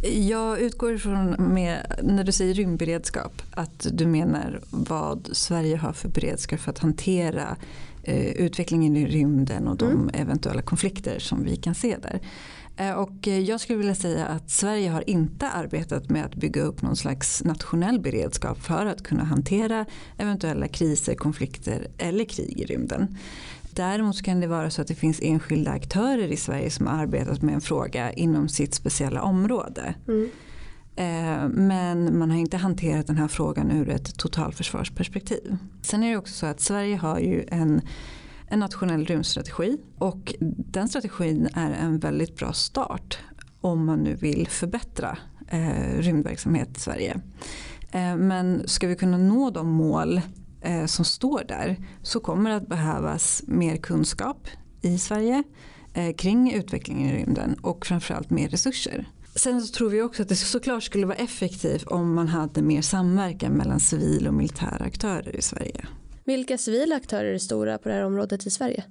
Jag 0.03 0.60
utgår 0.60 0.93
ifrån 0.93 1.36
med, 1.39 1.99
när 2.03 2.23
du 2.23 2.31
säger 2.31 2.53
rymdberedskap 2.53 3.41
att 3.51 3.88
du 3.91 4.05
menar 4.05 4.60
vad 4.69 5.29
Sverige 5.31 5.77
har 5.77 5.93
för 5.93 6.10
beredskap 6.10 6.60
för 6.60 6.71
att 6.71 6.79
hantera 6.79 7.57
eh, 8.03 8.27
utvecklingen 8.27 8.97
i 8.97 9.05
rymden 9.05 9.67
och 9.67 9.77
de 9.77 9.91
mm. 9.91 10.10
eventuella 10.13 10.62
konflikter 10.62 11.19
som 11.19 11.43
vi 11.43 11.55
kan 11.55 11.75
se 11.75 11.97
där. 12.01 12.21
Eh, 12.77 12.91
och 12.91 13.27
jag 13.27 13.60
skulle 13.60 13.77
vilja 13.77 13.95
säga 13.95 14.25
att 14.25 14.49
Sverige 14.49 14.89
har 14.89 15.10
inte 15.10 15.49
arbetat 15.49 16.10
med 16.10 16.25
att 16.25 16.36
bygga 16.36 16.62
upp 16.62 16.81
någon 16.81 16.95
slags 16.95 17.43
nationell 17.43 17.99
beredskap 17.99 18.62
för 18.62 18.86
att 18.86 19.03
kunna 19.03 19.23
hantera 19.23 19.86
eventuella 20.17 20.67
kriser, 20.67 21.15
konflikter 21.15 21.88
eller 21.97 22.25
krig 22.25 22.60
i 22.60 22.65
rymden. 22.65 23.17
Däremot 23.78 24.22
kan 24.22 24.40
det 24.40 24.48
vara 24.48 24.70
så 24.70 24.82
att 24.82 24.88
det 24.88 24.96
finns 24.96 25.20
enskilda 25.22 25.72
aktörer 25.72 26.32
i 26.32 26.38
Sverige 26.38 26.70
som 26.70 26.88
har 26.88 26.94
arbetat 26.94 27.42
med 27.42 27.56
en 27.56 27.62
fråga 27.62 28.12
inom 28.12 28.50
sitt 28.50 28.74
speciella 28.74 29.22
område. 29.22 29.96
Mm. 30.08 30.30
Eh, 30.96 31.50
men 31.50 32.18
man 32.18 32.32
har 32.32 32.38
inte 32.38 32.58
hanterat 32.58 33.08
den 33.08 33.18
här 33.18 33.28
frågan 33.28 33.72
ur 33.72 33.90
ett 33.90 34.18
totalförsvarsperspektiv. 34.18 35.58
Sen 35.82 36.04
är 36.04 36.12
det 36.12 36.18
också 36.18 36.34
så 36.34 36.46
att 36.46 36.60
Sverige 36.60 36.96
har 36.96 37.20
ju 37.20 37.46
en, 37.48 37.82
en 38.48 38.60
nationell 38.60 39.06
rymdstrategi 39.06 39.78
och 39.98 40.36
den 40.40 40.88
strategin 40.88 41.50
är 41.54 41.72
en 41.72 42.00
väldigt 42.00 42.36
bra 42.36 42.54
start 42.54 43.18
om 43.62 43.86
man 43.86 44.00
nu 44.00 44.16
vill 44.16 44.48
förbättra 44.48 45.18
eh, 45.48 46.00
rymdverksamhet 46.00 46.78
i 46.78 46.80
Sverige. 46.80 47.22
Eh, 47.92 48.16
men 48.16 48.68
ska 48.68 48.88
vi 48.88 48.96
kunna 48.96 49.18
nå 49.18 49.50
de 49.50 49.68
mål 49.68 50.22
eh, 50.62 50.86
som 50.86 51.06
står 51.06 51.43
där 51.48 51.78
så 52.02 52.20
kommer 52.20 52.50
det 52.50 52.56
att 52.56 52.67
behövas 52.67 53.43
mer 53.48 53.76
kunskap 53.76 54.48
i 54.82 54.98
Sverige 54.98 55.43
eh, 55.93 56.15
kring 56.15 56.54
utvecklingen 56.54 57.10
i 57.10 57.17
rymden 57.17 57.56
och 57.62 57.86
framförallt 57.86 58.30
mer 58.30 58.50
resurser. 58.50 59.06
Sen 59.36 59.62
så 59.62 59.74
tror 59.74 59.89
vi 59.89 60.02
också 60.02 60.22
att 60.22 60.30
det 60.30 60.36
såklart 60.36 60.84
skulle 60.84 61.06
vara 61.06 61.17
effektivt 61.17 61.84
om 61.84 62.13
man 62.13 62.28
hade 62.28 62.62
mer 62.62 62.82
samverkan 62.82 63.52
mellan 63.52 63.80
civil 63.80 64.28
och 64.28 64.34
militära 64.34 64.86
aktörer 64.86 65.36
i 65.36 65.41
Sverige. 65.41 65.88
Vilka 66.26 66.58
civila 66.58 66.96
aktörer 66.96 67.34
är 67.34 67.38
stora 67.38 67.78
på 67.78 67.89
det 67.89 67.96
här 67.96 68.06
området 68.06 68.48
i 68.48 68.50
Sverige? 68.50 68.84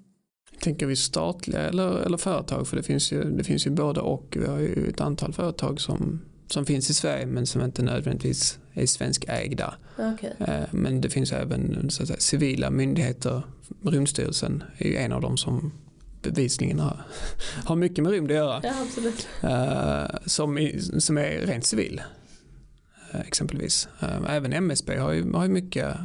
Tänker 0.60 0.86
vi 0.86 0.96
statliga 0.96 1.60
eller, 1.60 1.98
eller 1.98 2.16
företag? 2.16 2.68
För 2.68 2.76
det 2.76 2.82
finns, 2.82 3.12
ju, 3.12 3.24
det 3.24 3.44
finns 3.44 3.66
ju 3.66 3.70
både 3.70 4.00
och. 4.00 4.36
Vi 4.40 4.46
har 4.46 4.58
ju 4.58 4.88
ett 4.88 5.00
antal 5.00 5.32
företag 5.32 5.80
som 5.80 6.20
som 6.48 6.66
finns 6.66 6.90
i 6.90 6.94
Sverige 6.94 7.26
men 7.26 7.46
som 7.46 7.62
inte 7.62 7.82
nödvändigtvis 7.82 8.58
är 8.76 8.86
svenskägda. 8.86 9.74
Okay. 10.14 10.30
Eh, 10.38 10.64
men 10.70 11.00
det 11.00 11.10
finns 11.10 11.32
även 11.32 11.90
så 11.90 12.02
att 12.02 12.08
säga, 12.08 12.20
civila 12.20 12.70
myndigheter. 12.70 13.42
Rymdstyrelsen 13.82 14.64
är 14.78 14.88
ju 14.88 14.96
en 14.96 15.12
av 15.12 15.20
dem 15.20 15.36
som 15.36 15.72
bevisligen 16.22 16.80
har, 16.80 17.00
har 17.64 17.76
mycket 17.76 18.04
med 18.04 18.12
rymd 18.12 18.30
att 18.30 18.36
göra. 18.36 18.60
Ja, 18.62 18.72
absolut. 18.82 19.28
Eh, 19.42 20.18
som, 20.26 20.70
som 20.98 21.18
är 21.18 21.46
rent 21.46 21.66
civil. 21.66 22.02
Eh, 23.12 23.20
exempelvis. 23.20 23.88
Även 24.28 24.52
MSB 24.52 24.96
har 24.96 25.12
ju, 25.12 25.32
har 25.32 25.42
ju 25.42 25.50
mycket 25.50 25.96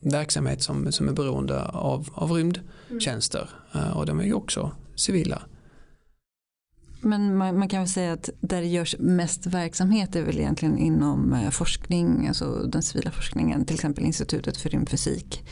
verksamhet 0.00 0.62
som, 0.62 0.92
som 0.92 1.08
är 1.08 1.12
beroende 1.12 1.64
av, 1.64 2.08
av 2.14 2.32
rymdtjänster. 2.32 3.50
Mm. 3.74 3.92
Och 3.92 4.06
de 4.06 4.20
är 4.20 4.24
ju 4.24 4.32
också 4.32 4.72
civila. 4.94 5.42
Men 7.00 7.36
man, 7.36 7.58
man, 7.58 7.68
kan 7.68 7.80
väl 7.80 7.88
säga 7.88 8.12
att 8.12 8.30
där 8.40 8.60
det 8.60 8.66
görs 8.66 8.96
mest 8.98 9.46
verksamhet 9.46 10.16
är 10.16 10.22
väl 10.22 10.38
egentligen 10.38 10.78
inom 10.78 11.32
eh, 11.32 11.50
forskning, 11.50 12.28
alltså 12.28 12.62
den 12.62 12.82
civila 12.82 13.10
forskningen, 13.10 13.64
till 13.64 13.74
exempel 13.74 14.04
Institutet 14.04 14.56
för 14.56 14.70
rymdfysik 14.70 15.44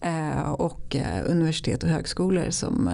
eh, 0.00 0.50
och 0.50 0.96
eh, 0.96 1.30
universitet 1.30 1.82
och 1.82 1.88
högskolor 1.88 2.50
som 2.50 2.88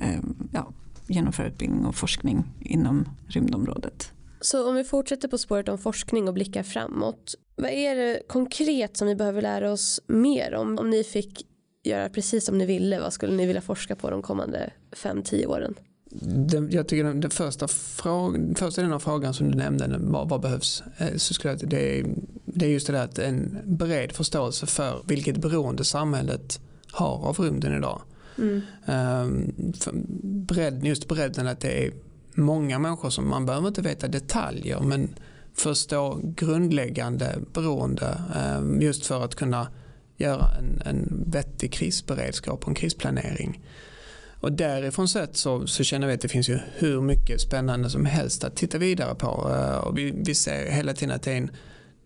eh, 0.00 0.18
ja, 0.52 0.72
genomför 1.06 1.44
utbildning 1.44 1.86
och 1.86 1.94
forskning 1.94 2.44
inom 2.60 3.08
rymdområdet. 3.28 4.12
Så 4.40 4.68
om 4.68 4.74
vi 4.74 4.84
fortsätter 4.84 5.28
på 5.28 5.38
spåret 5.38 5.68
om 5.68 5.78
forskning 5.78 6.28
och 6.28 6.34
blickar 6.34 6.62
framåt. 6.62 7.34
Vad 7.56 7.70
är 7.70 7.96
det 7.96 8.22
konkret 8.28 8.96
som 8.96 9.08
vi 9.08 9.14
behöver 9.14 9.42
lära 9.42 9.72
oss 9.72 10.00
mer 10.06 10.54
om? 10.54 10.78
Om 10.78 10.90
ni 10.90 11.04
fick 11.04 11.46
göra 11.84 12.08
precis 12.08 12.46
som 12.46 12.58
ni 12.58 12.66
ville, 12.66 13.00
vad 13.00 13.12
skulle 13.12 13.32
ni 13.32 13.46
vilja 13.46 13.62
forska 13.62 13.96
på 13.96 14.10
de 14.10 14.22
kommande 14.22 14.70
5-10 14.90 15.46
åren? 15.46 15.74
Den, 16.10 16.70
jag 16.70 16.88
tycker 16.88 17.04
den, 17.04 17.20
den 17.20 17.30
första, 17.30 17.68
fråga, 17.68 18.54
första 18.54 18.80
delen 18.80 18.94
av 18.94 19.00
frågan 19.00 19.34
som 19.34 19.50
du 19.50 19.56
nämnde, 19.58 19.96
vad, 20.00 20.28
vad 20.28 20.40
behövs? 20.40 20.82
Eh, 20.98 21.16
så 21.16 21.34
skulle 21.34 21.54
jag, 21.54 21.68
det, 21.68 22.04
det 22.44 22.66
är 22.66 22.70
just 22.70 22.86
det 22.86 22.92
där 22.92 23.04
att 23.04 23.18
en 23.18 23.58
bred 23.64 24.12
förståelse 24.12 24.66
för 24.66 25.02
vilket 25.06 25.36
beroende 25.36 25.84
samhället 25.84 26.60
har 26.90 27.26
av 27.28 27.38
rymden 27.38 27.76
idag. 27.76 28.02
Mm. 28.38 28.62
Um, 28.86 30.82
just 30.82 31.08
bredden 31.08 31.46
att 31.46 31.60
det 31.60 31.86
är 31.86 31.92
många 32.34 32.78
människor 32.78 33.10
som 33.10 33.28
man 33.28 33.46
behöver 33.46 33.68
inte 33.68 33.82
veta 33.82 34.08
detaljer 34.08 34.80
men 34.80 35.08
förstå 35.54 36.20
grundläggande 36.22 37.38
beroende 37.52 38.20
um, 38.58 38.80
just 38.82 39.06
för 39.06 39.24
att 39.24 39.34
kunna 39.34 39.68
göra 40.16 40.46
en, 40.58 40.82
en 40.84 41.24
vettig 41.26 41.72
krisberedskap 41.72 42.62
och 42.62 42.68
en 42.68 42.74
krisplanering. 42.74 43.60
Och 44.40 44.52
därifrån 44.52 45.08
sett 45.08 45.36
så, 45.36 45.66
så 45.66 45.84
känner 45.84 46.06
vi 46.06 46.12
att 46.14 46.20
det 46.20 46.28
finns 46.28 46.48
ju 46.48 46.58
hur 46.74 47.00
mycket 47.00 47.40
spännande 47.40 47.90
som 47.90 48.06
helst 48.06 48.44
att 48.44 48.56
titta 48.56 48.78
vidare 48.78 49.14
på. 49.14 49.50
Eh, 49.54 49.76
och 49.76 49.98
vi, 49.98 50.14
vi 50.16 50.34
ser 50.34 50.70
hela 50.70 50.92
tiden 50.92 51.14
att 51.14 51.22
det 51.22 51.32
är 51.32 51.36
en, 51.36 51.50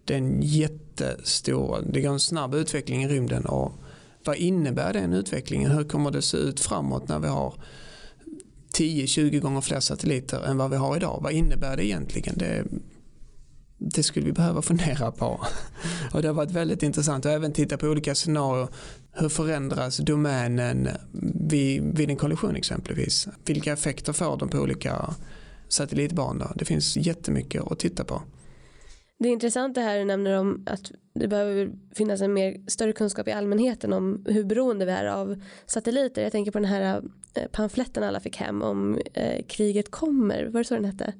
det 0.04 0.14
är 0.14 0.18
en 0.18 0.42
jättestor, 0.42 1.84
det 1.92 2.00
går 2.00 2.10
en 2.10 2.20
snabb 2.20 2.54
utveckling 2.54 3.04
i 3.04 3.08
rymden. 3.08 3.44
Och 3.44 3.72
vad 4.24 4.36
innebär 4.36 4.92
den 4.92 5.12
utvecklingen? 5.12 5.70
Hur 5.70 5.84
kommer 5.84 6.10
det 6.10 6.22
se 6.22 6.36
ut 6.36 6.60
framåt 6.60 7.08
när 7.08 7.18
vi 7.18 7.28
har 7.28 7.54
10-20 8.74 9.40
gånger 9.40 9.60
fler 9.60 9.80
satelliter 9.80 10.42
än 10.44 10.58
vad 10.58 10.70
vi 10.70 10.76
har 10.76 10.96
idag? 10.96 11.20
Vad 11.22 11.32
innebär 11.32 11.76
det 11.76 11.86
egentligen? 11.86 12.38
Det, 12.38 12.64
det 13.80 14.02
skulle 14.02 14.26
vi 14.26 14.32
behöva 14.32 14.62
fundera 14.62 15.12
på. 15.12 15.40
Och 16.14 16.22
det 16.22 16.28
har 16.28 16.34
varit 16.34 16.50
väldigt 16.50 16.82
intressant 16.82 17.26
att 17.26 17.32
även 17.32 17.52
titta 17.52 17.76
på 17.76 17.86
olika 17.86 18.14
scenarier. 18.14 18.68
Hur 19.12 19.28
förändras 19.28 19.96
domänen 19.96 20.88
vid, 21.50 21.98
vid 21.98 22.10
en 22.10 22.16
kollision 22.16 22.56
exempelvis? 22.56 23.28
Vilka 23.44 23.72
effekter 23.72 24.12
får 24.12 24.36
de 24.36 24.48
på 24.48 24.58
olika 24.58 25.14
satellitbanor? 25.68 26.52
Det 26.54 26.64
finns 26.64 26.96
jättemycket 26.96 27.62
att 27.62 27.78
titta 27.78 28.04
på. 28.04 28.22
Det 29.18 29.28
är 29.28 29.32
intressant 29.32 29.74
det 29.74 29.80
här 29.80 29.98
du 29.98 30.04
nämner 30.04 30.38
om 30.38 30.62
att 30.66 30.92
det 31.14 31.28
behöver 31.28 31.70
finnas 31.94 32.20
en 32.20 32.32
mer 32.32 32.60
större 32.66 32.92
kunskap 32.92 33.28
i 33.28 33.32
allmänheten 33.32 33.92
om 33.92 34.24
hur 34.28 34.44
beroende 34.44 34.84
vi 34.84 34.92
är 34.92 35.04
av 35.04 35.42
satelliter. 35.66 36.22
Jag 36.22 36.32
tänker 36.32 36.52
på 36.52 36.58
den 36.58 36.68
här 36.68 37.02
eh, 37.34 37.48
pamfletten 37.52 38.02
alla 38.02 38.20
fick 38.20 38.36
hem 38.36 38.62
om 38.62 38.98
eh, 39.14 39.44
kriget 39.48 39.90
kommer. 39.90 40.44
Var 40.44 40.60
det 40.60 40.64
så 40.64 40.74
den 40.74 40.84
hette? 40.84 41.14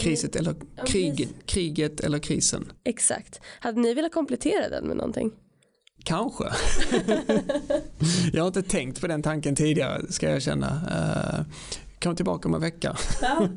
Kriset 0.00 0.36
eller 0.36 0.54
kriget, 0.86 1.28
kriget 1.46 2.00
eller 2.00 2.18
krisen. 2.18 2.72
Exakt. 2.84 3.40
Hade 3.60 3.80
ni 3.80 3.94
velat 3.94 4.12
komplettera 4.12 4.68
den 4.68 4.86
med 4.86 4.96
någonting? 4.96 5.32
Kanske. 6.04 6.44
jag 8.32 8.42
har 8.42 8.46
inte 8.46 8.62
tänkt 8.62 9.00
på 9.00 9.06
den 9.06 9.22
tanken 9.22 9.56
tidigare 9.56 10.12
ska 10.12 10.30
jag 10.30 10.42
känna. 10.42 10.66
Uh, 10.66 11.54
kom 12.02 12.16
tillbaka 12.16 12.48
om 12.48 12.54
en 12.54 12.60
vecka. 12.60 12.96
Ja, 13.22 13.48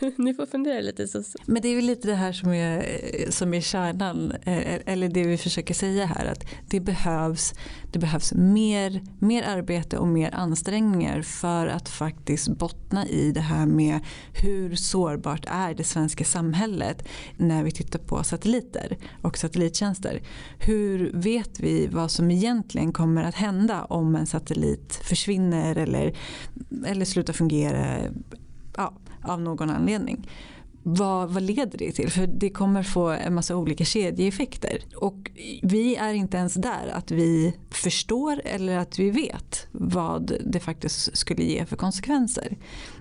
ni 0.16 0.34
får 0.34 0.46
fundera 0.46 0.80
lite. 0.80 1.08
Så. 1.08 1.22
Men 1.46 1.62
det 1.62 1.68
är 1.68 1.72
ju 1.72 1.80
lite 1.80 2.08
det 2.08 2.14
här 2.14 2.32
som 2.32 2.52
är, 2.52 2.86
som 3.30 3.54
är 3.54 3.60
kärnan, 3.60 4.32
eh, 4.32 4.80
eller 4.86 5.08
det 5.08 5.24
vi 5.24 5.36
försöker 5.36 5.74
säga 5.74 6.06
här, 6.06 6.26
att 6.26 6.44
det 6.68 6.80
behövs, 6.80 7.54
det 7.96 8.00
behövs 8.00 8.32
mer, 8.32 9.02
mer 9.18 9.42
arbete 9.42 9.98
och 9.98 10.08
mer 10.08 10.34
ansträngningar 10.34 11.22
för 11.22 11.66
att 11.66 11.88
faktiskt 11.88 12.48
bottna 12.48 13.06
i 13.06 13.32
det 13.32 13.40
här 13.40 13.66
med 13.66 14.00
hur 14.32 14.76
sårbart 14.76 15.46
är 15.48 15.74
det 15.74 15.84
svenska 15.84 16.24
samhället 16.24 17.08
när 17.36 17.64
vi 17.64 17.70
tittar 17.70 17.98
på 17.98 18.24
satelliter 18.24 18.96
och 19.22 19.38
satellittjänster. 19.38 20.22
Hur 20.58 21.10
vet 21.14 21.60
vi 21.60 21.86
vad 21.86 22.10
som 22.10 22.30
egentligen 22.30 22.92
kommer 22.92 23.24
att 23.24 23.34
hända 23.34 23.84
om 23.84 24.16
en 24.16 24.26
satellit 24.26 24.94
försvinner 24.94 25.76
eller, 25.76 26.16
eller 26.86 27.04
slutar 27.04 27.32
fungera 27.32 27.98
ja, 28.76 28.92
av 29.22 29.40
någon 29.40 29.70
anledning. 29.70 30.28
Vad, 30.88 31.30
vad, 31.30 31.42
leder 31.42 31.78
det 31.78 31.92
till? 31.92 32.10
För 32.10 32.26
det 32.26 32.50
kommer 32.50 32.82
få 32.82 33.08
en 33.08 33.34
massa 33.34 33.56
olika 33.56 33.84
kedjeeffekter. 33.84 34.78
Och 34.96 35.30
vi 35.62 35.96
är 35.96 36.12
inte 36.14 36.36
ens 36.36 36.54
där 36.54 36.88
att 36.92 37.10
vi 37.10 37.56
förstår 37.70 38.40
eller 38.44 38.78
att 38.78 38.98
vi 38.98 39.10
vet 39.10 39.66
vad 39.72 40.32
det 40.44 40.60
faktiskt 40.60 41.16
skulle 41.16 41.42
ge 41.42 41.66
för 41.66 41.76
konsekvenser. 41.76 42.56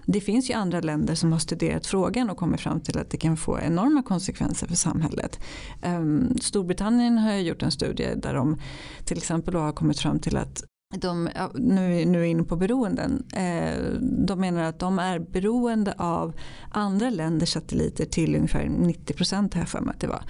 Det 0.05 0.21
finns 0.21 0.49
ju 0.49 0.53
andra 0.53 0.81
länder 0.81 1.15
som 1.15 1.31
har 1.31 1.39
studerat 1.39 1.87
frågan 1.87 2.29
och 2.29 2.37
kommit 2.37 2.61
fram 2.61 2.81
till 2.81 2.97
att 2.97 3.09
det 3.09 3.17
kan 3.17 3.37
få 3.37 3.59
enorma 3.59 4.03
konsekvenser 4.03 4.67
för 4.67 4.75
samhället. 4.75 5.39
Ehm, 5.81 6.37
Storbritannien 6.41 7.17
har 7.17 7.33
gjort 7.33 7.63
en 7.63 7.71
studie 7.71 8.09
där 8.15 8.33
de 8.33 8.59
till 9.05 9.17
exempel 9.17 9.55
har 9.55 9.71
kommit 9.71 9.99
fram 9.99 10.19
till 10.19 10.37
att 10.37 10.63
de, 10.97 11.29
nu, 11.53 12.05
nu 12.05 12.21
är 12.21 12.25
inne 12.25 12.43
på 12.43 12.55
beroenden, 12.55 13.23
eh, 13.33 13.79
de 14.01 14.39
menar 14.39 14.63
att 14.63 14.79
de 14.79 14.99
är 14.99 15.19
beroende 15.19 15.93
av 15.97 16.33
andra 16.69 17.09
länders 17.09 17.49
satelliter 17.49 18.05
till 18.05 18.35
ungefär 18.35 18.65
90 18.65 19.13
procent 19.13 19.53
här 19.53 19.65
för 19.65 19.81
mig 19.81 19.93
att 19.93 19.99
det 19.99 20.07
var. 20.07 20.23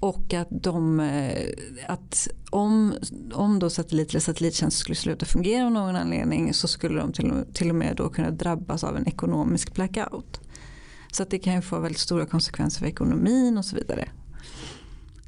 Och 0.00 0.34
att, 0.34 0.48
de, 0.50 1.00
eh, 1.00 1.48
att 1.86 2.28
om, 2.50 2.94
om 3.32 3.58
då 3.58 3.70
satellit 3.70 4.10
eller 4.10 4.20
satellittjänster 4.20 4.80
skulle 4.80 4.96
sluta 4.96 5.26
fungera 5.26 5.66
av 5.66 5.72
någon 5.72 5.96
anledning 5.96 6.54
så 6.54 6.68
skulle 6.68 7.00
de 7.00 7.12
till, 7.12 7.32
till 7.52 7.70
och 7.70 7.76
med 7.76 7.96
då 7.96 8.08
kunna 8.08 8.30
drabbas 8.30 8.84
av 8.84 8.96
en 8.96 9.06
ekonomisk 9.08 9.74
blackout. 9.74 10.40
Så 11.12 11.22
att 11.22 11.30
det 11.30 11.38
kan 11.38 11.54
ju 11.54 11.62
få 11.62 11.80
väldigt 11.80 12.00
stora 12.00 12.26
konsekvenser 12.26 12.80
för 12.80 12.86
ekonomin 12.86 13.58
och 13.58 13.64
så 13.64 13.76
vidare. 13.76 14.08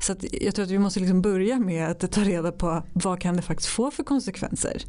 Så 0.08 0.14
jag 0.32 0.54
tror 0.54 0.64
att 0.64 0.70
vi 0.70 0.78
måste 0.78 1.00
liksom 1.00 1.22
börja 1.22 1.58
med 1.58 1.90
att 1.90 2.12
ta 2.12 2.20
reda 2.20 2.52
på 2.52 2.82
vad 2.92 3.20
kan 3.20 3.36
det 3.36 3.42
faktiskt 3.42 3.68
få 3.68 3.90
för 3.90 4.04
konsekvenser. 4.04 4.82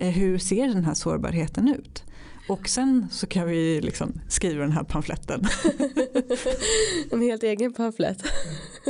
Eh, 0.00 0.08
hur 0.08 0.38
ser 0.38 0.68
den 0.68 0.84
här 0.84 0.94
sårbarheten 0.94 1.68
ut? 1.68 2.04
Och 2.48 2.68
sen 2.68 3.08
så 3.10 3.26
kan 3.26 3.48
vi 3.48 3.80
liksom 3.80 4.20
skriva 4.28 4.62
den 4.62 4.72
här 4.72 4.84
pamfletten. 4.84 5.44
en 7.10 7.22
helt 7.22 7.42
egen 7.42 7.72
pamflett. 7.72 8.22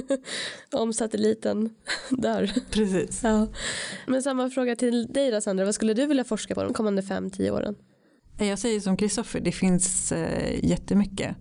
Om 0.73 0.92
satelliten 0.92 1.71
dör. 2.11 2.53
Precis. 2.71 3.21
Ja. 3.23 3.49
Men 4.07 4.23
samma 4.23 4.51
fråga 4.51 4.77
till 4.77 5.07
dig 5.07 5.31
då 5.31 5.40
Sandra. 5.40 5.64
Vad 5.64 5.75
skulle 5.75 5.95
du 5.95 6.07
vilja 6.07 6.25
forska 6.25 6.55
på 6.55 6.62
de 6.62 6.73
kommande 6.73 7.03
5-10 7.03 7.51
åren? 7.51 7.75
Eh, 8.38 8.49
jag 8.49 8.59
säger 8.59 8.81
som 8.81 8.97
Kristoffer, 8.97 9.40
det 9.40 9.53
finns 9.53 10.12
eh, 10.12 10.64
jättemycket 10.64 11.37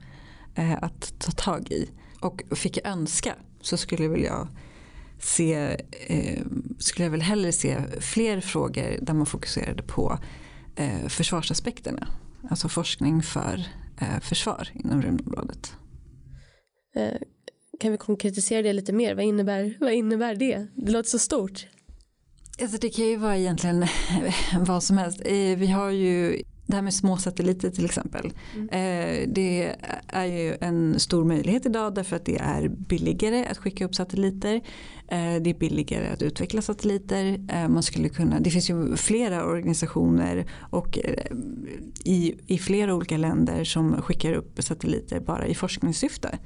att 0.81 1.19
ta 1.19 1.31
tag 1.31 1.71
i. 1.71 1.89
Och 2.19 2.43
fick 2.57 2.77
jag 2.77 2.87
önska 2.87 3.35
så 3.61 3.77
skulle 3.77 4.07
väl 4.07 4.23
jag 4.23 4.47
se, 5.19 5.53
eh, 6.07 6.41
skulle 6.79 7.05
jag 7.05 7.11
väl 7.11 7.21
hellre 7.21 7.51
se 7.51 7.77
fler 7.99 8.41
frågor 8.41 8.97
där 9.01 9.13
man 9.13 9.25
fokuserade 9.25 9.83
på 9.83 10.19
eh, 10.75 11.07
försvarsaspekterna. 11.07 12.07
Alltså 12.49 12.69
forskning 12.69 13.23
för 13.23 13.65
eh, 14.01 14.19
försvar 14.19 14.69
inom 14.73 15.01
rymdområdet. 15.01 15.73
Eh, 16.95 17.21
kan 17.79 17.91
vi 17.91 17.97
konkretisera 17.97 18.61
det 18.61 18.73
lite 18.73 18.93
mer? 18.93 19.15
Vad 19.15 19.25
innebär, 19.25 19.77
vad 19.79 19.93
innebär 19.93 20.35
det? 20.35 20.67
Det 20.75 20.91
låter 20.91 21.09
så 21.09 21.19
stort. 21.19 21.67
Alltså 22.61 22.77
det 22.77 22.89
kan 22.89 23.05
ju 23.05 23.17
vara 23.17 23.37
egentligen 23.37 23.85
vad 24.67 24.83
som 24.83 24.97
helst. 24.97 25.21
Eh, 25.25 25.57
vi 25.57 25.67
har 25.67 25.89
ju 25.89 26.43
det 26.71 26.77
här 26.77 26.81
med 26.81 26.93
små 26.93 27.17
satelliter 27.17 27.69
till 27.69 27.85
exempel. 27.85 28.33
Mm. 28.55 28.69
Eh, 28.69 29.29
det 29.29 29.75
är 30.07 30.25
ju 30.25 30.57
en 30.61 30.99
stor 30.99 31.23
möjlighet 31.23 31.65
idag 31.65 31.95
därför 31.95 32.15
att 32.15 32.25
det 32.25 32.37
är 32.37 32.67
billigare 32.67 33.45
att 33.45 33.57
skicka 33.57 33.85
upp 33.85 33.95
satelliter. 33.95 34.55
Eh, 35.07 35.35
det 35.41 35.49
är 35.49 35.59
billigare 35.59 36.07
att 36.07 36.21
utveckla 36.21 36.61
satelliter. 36.61 37.39
Eh, 37.49 37.67
man 37.67 37.83
skulle 37.83 38.09
kunna, 38.09 38.39
det 38.39 38.49
finns 38.49 38.69
ju 38.69 38.95
flera 38.95 39.45
organisationer 39.45 40.45
och 40.59 40.99
i, 42.03 42.35
i 42.47 42.57
flera 42.57 42.95
olika 42.95 43.17
länder 43.17 43.63
som 43.63 44.01
skickar 44.01 44.33
upp 44.33 44.63
satelliter 44.63 45.19
bara 45.19 45.47
i 45.47 45.55
forskningssyfte. 45.55 46.39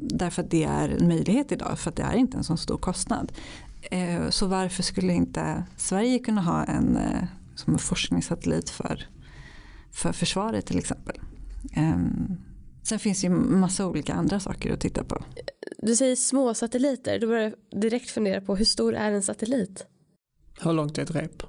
Därför 0.00 0.42
att 0.42 0.50
det 0.50 0.64
är 0.64 0.88
en 0.88 1.08
möjlighet 1.08 1.52
idag 1.52 1.78
för 1.78 1.90
att 1.90 1.96
det 1.96 2.02
är 2.02 2.16
inte 2.16 2.36
en 2.36 2.44
så 2.44 2.56
stor 2.56 2.78
kostnad. 2.78 3.32
Så 4.30 4.46
varför 4.46 4.82
skulle 4.82 5.12
inte 5.12 5.64
Sverige 5.76 6.18
kunna 6.18 6.40
ha 6.40 6.64
en 6.64 6.98
som 7.58 7.72
en 7.72 7.78
forskningssatellit 7.78 8.70
för, 8.70 9.08
för 9.92 10.12
försvaret 10.12 10.66
till 10.66 10.78
exempel. 10.78 11.20
Um, 11.76 12.36
sen 12.82 12.98
finns 12.98 13.20
det 13.20 13.26
ju 13.26 13.32
massa 13.34 13.86
olika 13.86 14.14
andra 14.14 14.40
saker 14.40 14.72
att 14.72 14.80
titta 14.80 15.04
på. 15.04 15.24
Du 15.78 15.96
säger 15.96 16.16
små 16.16 16.54
satelliter, 16.54 17.18
då 17.18 17.26
börjar 17.26 17.42
jag 17.70 17.80
direkt 17.80 18.10
fundera 18.10 18.40
på 18.40 18.56
hur 18.56 18.64
stor 18.64 18.94
är 18.94 19.12
en 19.12 19.22
satellit? 19.22 19.86
Hur 20.60 20.72
långt 20.72 20.98
är 20.98 21.02
ett 21.02 21.10
rep? 21.10 21.42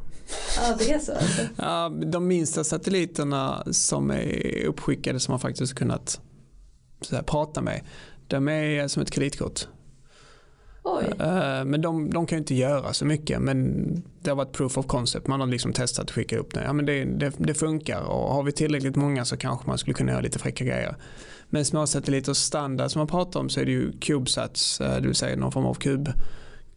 Ja, 0.58 0.76
det 0.80 0.92
är 0.92 1.00
så. 1.00 1.12
Alltså. 1.12 1.42
Ja, 1.58 1.90
de 1.90 2.28
minsta 2.28 2.64
satelliterna 2.64 3.64
som 3.72 4.12
är 4.12 4.66
uppskickade 4.66 5.20
som 5.20 5.32
man 5.32 5.40
faktiskt 5.40 5.74
kunnat 5.74 6.22
så 7.02 7.16
här, 7.16 7.24
prata 7.24 7.62
med, 7.62 7.82
de 8.28 8.48
är 8.48 8.88
som 8.88 9.04
ett 9.04 9.12
kreditkort. 9.12 9.68
Oj. 10.98 11.06
Eh, 11.20 11.66
men 11.66 11.82
de, 11.82 12.10
de 12.10 12.26
kan 12.26 12.36
ju 12.36 12.40
inte 12.40 12.56
göra 12.56 12.94
så 12.94 13.06
mycket. 13.06 13.42
Men 13.42 13.86
det 14.22 14.30
har 14.30 14.36
varit 14.36 14.52
proof 14.52 14.78
of 14.78 14.88
concept. 14.88 15.28
Man 15.28 15.40
har 15.40 15.48
liksom 15.48 15.74
testat 15.74 16.04
att 16.04 16.12
skicka 16.12 16.38
upp 16.38 16.54
det. 16.54 16.64
Ja, 16.64 16.74
men 16.74 16.86
det, 16.86 17.06
det, 17.06 17.34
det 17.38 17.54
funkar 17.54 18.02
och 18.02 18.34
har 18.34 18.44
vi 18.44 18.52
tillräckligt 18.52 18.96
många 18.96 19.26
så 19.26 19.38
kanske 19.38 19.68
man 19.68 19.78
skulle 19.78 19.94
kunna 19.94 20.12
göra 20.12 20.22
lite 20.22 20.40
fräcka 20.40 20.64
grejer. 20.66 20.96
Men 21.50 21.66
småsatelliter 21.66 22.34
standard 22.34 22.92
som 22.92 23.00
man 23.00 23.08
pratar 23.08 23.40
om 23.40 23.50
så 23.50 23.60
är 23.60 23.66
det 23.66 23.72
ju 23.72 23.92
CubeSats, 24.00 24.82
eh, 24.82 25.02
det 25.02 25.08
vill 25.08 25.16
säga 25.16 25.36
någon 25.36 25.52
form 25.52 25.66
av 25.66 25.74
kub, 25.74 26.10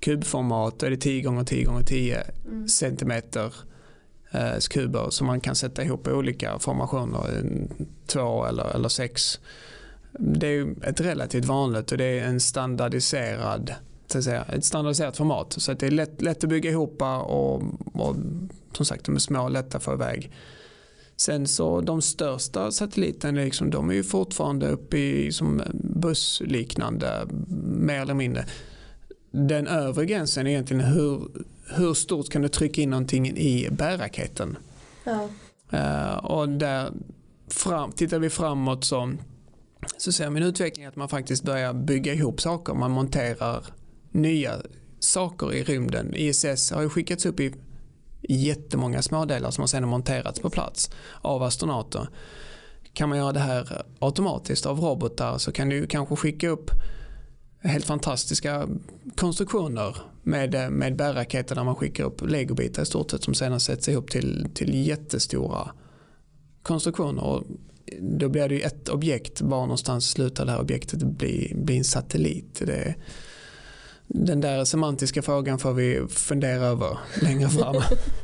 kubformat. 0.01 0.79
Då 0.79 0.87
är 0.87 0.91
det 0.91 0.97
10 0.97 1.23
gånger 1.23 1.45
10 1.45 1.65
gånger 1.65 1.83
10 1.83 2.23
mm. 2.47 2.69
centimeter 2.69 3.55
eh, 4.31 4.59
kuber 4.71 5.11
som 5.11 5.27
man 5.27 5.41
kan 5.41 5.55
sätta 5.55 5.83
ihop 5.83 6.09
i 6.09 6.11
olika 6.11 6.59
formationer, 6.59 7.45
två 8.07 8.45
eller, 8.45 8.75
eller 8.75 8.89
sex. 8.89 9.41
Det 10.19 10.47
är 10.47 10.89
ett 10.89 11.01
relativt 11.01 11.45
vanligt 11.45 11.93
och 11.93 11.99
det 11.99 12.19
är 12.19 12.25
en 12.25 12.41
standardiserad 12.41 13.75
så 14.13 14.19
att 14.19 14.25
säga, 14.25 14.43
ett 14.43 14.65
standardiserat 14.65 15.17
format. 15.17 15.53
Så 15.53 15.73
att 15.73 15.79
det 15.79 15.87
är 15.87 15.91
lätt, 15.91 16.23
lätt 16.23 16.45
att 16.45 16.51
bygga 16.51 16.71
ihop 16.71 17.03
och, 17.03 17.63
och 17.95 18.17
som 18.73 18.87
sagt 18.87 19.05
de 19.05 19.15
är 19.15 19.19
små 19.19 19.43
och 19.43 19.51
lätta 19.51 19.77
att 19.77 19.83
få 19.83 19.93
iväg. 19.93 20.33
Sen 21.17 21.47
så 21.47 21.81
de 21.81 22.03
största 22.03 22.71
satelliterna 22.71 23.41
liksom, 23.41 23.71
de 23.71 23.91
är 23.91 23.95
ju 23.95 24.05
fortfarande 24.05 24.69
uppe 24.69 24.99
i 24.99 25.33
som 25.33 25.63
bussliknande 25.75 27.27
mer 27.77 28.01
eller 28.01 28.15
mindre. 28.15 28.45
Den 29.31 29.67
övre 29.67 30.07
gränsen 30.07 30.47
är 30.47 30.51
egentligen 30.51 30.85
hur, 30.85 31.29
hur 31.67 31.95
stort 31.95 32.29
kan 32.29 32.43
du 32.43 32.49
trycka 32.49 32.81
in 32.83 32.91
någonting 32.91 33.29
i 33.29 33.69
bärraketen. 33.71 34.57
Ja. 35.05 35.29
Uh, 35.75 36.25
och 36.25 36.49
där 36.49 36.93
fram, 37.49 37.93
tittar 37.93 38.19
vi 38.19 38.31
framåt 38.31 38.85
så, 38.85 39.13
så 39.97 40.13
ser 40.13 40.31
min 40.31 40.43
utveckling 40.43 40.87
att 40.87 40.97
man 40.97 41.09
faktiskt 41.09 41.43
börjar 41.43 41.73
bygga 41.73 42.15
ihop 42.15 42.41
saker. 42.41 42.75
Man 42.75 42.91
monterar 42.91 43.65
nya 44.13 44.63
saker 45.01 45.55
i 45.55 45.63
rymden. 45.63 46.15
ISS 46.15 46.71
har 46.71 46.83
ju 46.83 46.89
skickats 46.89 47.27
upp 47.27 47.41
i 47.41 47.55
jättemånga 48.29 49.03
smådelar 49.03 49.51
som 49.51 49.63
har 49.63 49.67
sedan 49.67 49.89
monterats 49.89 50.41
på 50.41 50.51
plats 50.51 50.91
av 51.21 51.43
astronauter. 51.43 52.09
Kan 52.93 53.09
man 53.09 53.19
göra 53.19 53.33
det 53.33 53.41
här 53.41 53.83
automatiskt 53.99 54.67
av 54.67 54.81
robotar 54.81 55.39
så 55.39 55.53
kan 55.53 55.69
du 55.69 55.87
kanske 55.87 56.17
skicka 56.17 56.49
upp 56.49 56.71
helt 57.63 57.85
fantastiska 57.85 58.69
konstruktioner 59.17 59.97
med, 60.23 60.73
med 60.73 60.97
bärraketer 60.97 61.55
där 61.55 61.65
man 61.65 61.75
skickar 61.75 62.05
upp 62.05 62.31
legobitar 62.31 62.83
i 62.83 62.87
stort 62.87 63.11
sett 63.11 63.25
som 63.25 63.35
sedan 63.35 63.61
sätts 63.61 63.89
ihop 63.89 64.11
till, 64.11 64.47
till 64.55 64.87
jättestora 64.87 65.71
konstruktioner. 66.63 67.23
Och 67.23 67.45
då 68.01 68.29
blir 68.29 68.49
det 68.49 68.55
ju 68.55 68.61
ett 68.61 68.89
objekt, 68.89 69.41
var 69.41 69.61
någonstans 69.61 70.11
slutar 70.11 70.47
det 70.47 70.53
här 70.53 70.61
objektet 70.61 71.03
bli, 71.03 71.53
bli 71.57 71.79
en 71.79 71.85
satellit. 71.85 72.63
Det, 72.67 72.95
den 74.07 74.41
där 74.41 74.65
semantiska 74.65 75.23
frågan 75.23 75.59
får 75.59 75.73
vi 75.73 76.07
fundera 76.09 76.67
över 76.67 76.99
längre 77.23 77.49
fram. 77.49 77.75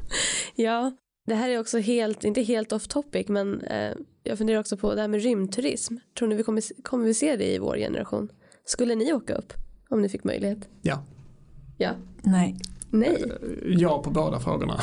ja, 0.54 0.92
det 1.26 1.34
här 1.34 1.48
är 1.48 1.60
också 1.60 1.78
helt, 1.78 2.24
inte 2.24 2.42
helt 2.42 2.72
off 2.72 2.88
topic, 2.88 3.28
men 3.28 3.60
eh, 3.60 3.92
jag 4.22 4.38
funderar 4.38 4.60
också 4.60 4.76
på 4.76 4.94
det 4.94 5.00
här 5.00 5.08
med 5.08 5.22
rymdturism. 5.22 5.96
Tror 6.18 6.28
ni 6.28 6.34
vi 6.34 6.42
kommer, 6.42 6.82
kommer 6.82 7.04
vi 7.04 7.14
se 7.14 7.36
det 7.36 7.54
i 7.54 7.58
vår 7.58 7.76
generation? 7.76 8.28
Skulle 8.64 8.94
ni 8.94 9.12
åka 9.12 9.34
upp 9.34 9.52
om 9.90 10.02
ni 10.02 10.08
fick 10.08 10.24
möjlighet? 10.24 10.68
Ja. 10.82 11.02
Ja. 11.78 11.90
Nej. 12.22 12.56
Nej. 12.90 13.24
Ja 13.66 14.02
på 14.02 14.10
båda 14.10 14.40
frågorna. 14.40 14.80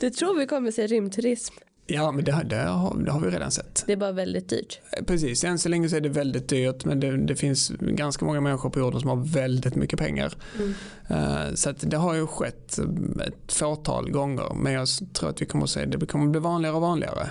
Du 0.00 0.10
tror 0.10 0.38
vi 0.38 0.46
kommer 0.46 0.70
se 0.70 0.86
rymdturism? 0.86 1.54
Ja, 1.92 2.12
men 2.12 2.24
det, 2.24 2.42
det, 2.44 2.56
har, 2.56 2.98
det 3.04 3.10
har 3.10 3.20
vi 3.20 3.30
redan 3.30 3.50
sett. 3.50 3.84
Det 3.86 3.92
är 3.92 3.96
bara 3.96 4.12
väldigt 4.12 4.48
dyrt. 4.48 4.80
Eh, 4.92 5.04
precis, 5.04 5.44
än 5.44 5.58
så 5.58 5.68
länge 5.68 5.88
så 5.88 5.96
är 5.96 6.00
det 6.00 6.08
väldigt 6.08 6.48
dyrt 6.48 6.84
men 6.84 7.00
det, 7.00 7.16
det 7.16 7.36
finns 7.36 7.68
ganska 7.80 8.24
många 8.24 8.40
människor 8.40 8.70
på 8.70 8.78
jorden 8.78 9.00
som 9.00 9.08
har 9.08 9.16
väldigt 9.16 9.74
mycket 9.74 9.98
pengar. 9.98 10.34
Mm. 10.58 10.74
Uh, 11.10 11.54
så 11.54 11.72
det 11.80 11.96
har 11.96 12.14
ju 12.14 12.26
skett 12.26 12.78
ett 13.26 13.52
fåtal 13.52 14.10
gånger 14.10 14.54
men 14.54 14.72
jag 14.72 14.88
tror 15.12 15.30
att 15.30 15.42
vi 15.42 15.46
kommer 15.46 15.64
att 15.64 15.70
se 15.70 15.86
det 15.86 16.06
kommer 16.06 16.24
att 16.24 16.30
bli 16.30 16.40
vanligare 16.40 16.76
och 16.76 16.82
vanligare. 16.82 17.30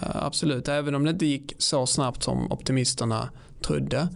Absolut, 0.00 0.68
även 0.68 0.94
om 0.94 1.04
det 1.04 1.10
inte 1.10 1.26
gick 1.26 1.54
så 1.58 1.86
snabbt 1.86 2.22
som 2.22 2.52
optimisterna 2.52 3.30
trodde. 3.62 4.08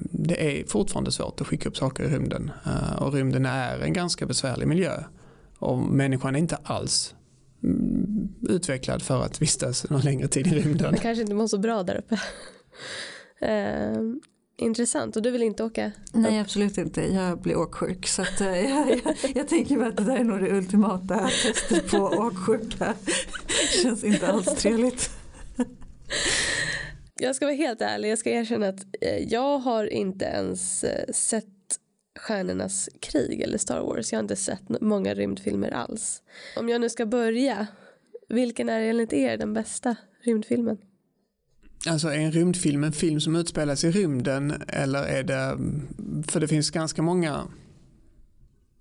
Det 0.00 0.60
är 0.60 0.66
fortfarande 0.66 1.12
svårt 1.12 1.40
att 1.40 1.46
skicka 1.46 1.68
upp 1.68 1.76
saker 1.76 2.04
i 2.04 2.08
rymden 2.08 2.50
och 2.98 3.12
rymden 3.12 3.46
är 3.46 3.78
en 3.78 3.92
ganska 3.92 4.26
besvärlig 4.26 4.68
miljö. 4.68 5.02
Och 5.58 5.78
människan 5.78 6.34
är 6.34 6.38
inte 6.38 6.58
alls 6.62 7.14
utvecklad 8.48 9.02
för 9.02 9.22
att 9.22 9.42
vistas 9.42 9.90
någon 9.90 10.00
längre 10.00 10.28
tid 10.28 10.46
i 10.46 10.50
rymden. 10.50 10.90
Man 10.90 11.00
kanske 11.00 11.22
inte 11.22 11.34
mår 11.34 11.46
så 11.46 11.58
bra 11.58 11.82
där 11.82 11.96
uppe. 11.96 12.14
uh, 13.42 14.14
intressant 14.58 15.16
och 15.16 15.22
du 15.22 15.30
vill 15.30 15.42
inte 15.42 15.64
åka? 15.64 15.92
Nej 16.12 16.38
absolut 16.38 16.78
inte, 16.78 17.02
jag 17.02 17.40
blir 17.40 17.56
åksjuk. 17.56 18.06
Så 18.06 18.22
att, 18.22 18.40
uh, 18.40 18.46
jag, 18.46 18.90
jag, 18.90 19.16
jag, 19.34 19.48
tänker 19.48 19.82
att 19.82 19.96
det 19.96 20.04
där 20.04 20.16
är 20.16 20.24
nog 20.24 20.40
det 20.40 20.50
ultimata 20.52 21.28
testet 21.42 21.90
på 21.90 21.96
åksjuka. 21.98 22.94
Känns 23.82 24.04
inte 24.04 24.28
alls 24.28 24.54
trevligt. 24.54 25.10
jag 27.20 27.36
ska 27.36 27.46
vara 27.46 27.56
helt 27.56 27.80
ärlig, 27.80 28.10
jag 28.10 28.18
ska 28.18 28.30
erkänna 28.30 28.68
att 28.68 28.80
eh, 29.00 29.18
jag 29.18 29.58
har 29.58 29.92
inte 29.92 30.24
ens 30.24 30.84
sett 31.12 31.57
Stjärnornas 32.18 32.88
krig 33.00 33.40
eller 33.40 33.58
Star 33.58 33.80
Wars. 33.80 34.12
Jag 34.12 34.18
har 34.18 34.22
inte 34.22 34.36
sett 34.36 34.80
många 34.80 35.14
rymdfilmer 35.14 35.70
alls. 35.70 36.22
Om 36.56 36.68
jag 36.68 36.80
nu 36.80 36.88
ska 36.88 37.06
börja, 37.06 37.66
vilken 38.28 38.68
är 38.68 38.80
enligt 38.80 39.12
er 39.12 39.36
den 39.36 39.52
bästa 39.54 39.96
rymdfilmen? 40.24 40.78
Alltså 41.86 42.08
är 42.08 42.18
en 42.18 42.32
rymdfilm 42.32 42.84
en 42.84 42.92
film 42.92 43.20
som 43.20 43.36
utspelas 43.36 43.84
i 43.84 43.90
rymden 43.90 44.62
eller 44.68 45.02
är 45.02 45.22
det, 45.22 45.58
för 46.28 46.40
det 46.40 46.48
finns 46.48 46.70
ganska 46.70 47.02
många, 47.02 47.42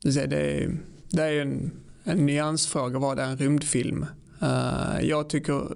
det 0.03 0.17
är, 0.19 0.77
det 1.09 1.23
är 1.23 1.41
en, 1.41 1.71
en 2.03 2.25
nyansfråga 2.25 2.99
vad 2.99 3.19
är 3.19 3.23
en 3.23 3.37
rymdfilm. 3.37 4.05
Uh, 4.41 4.99
jag 5.01 5.29
tycker 5.29 5.75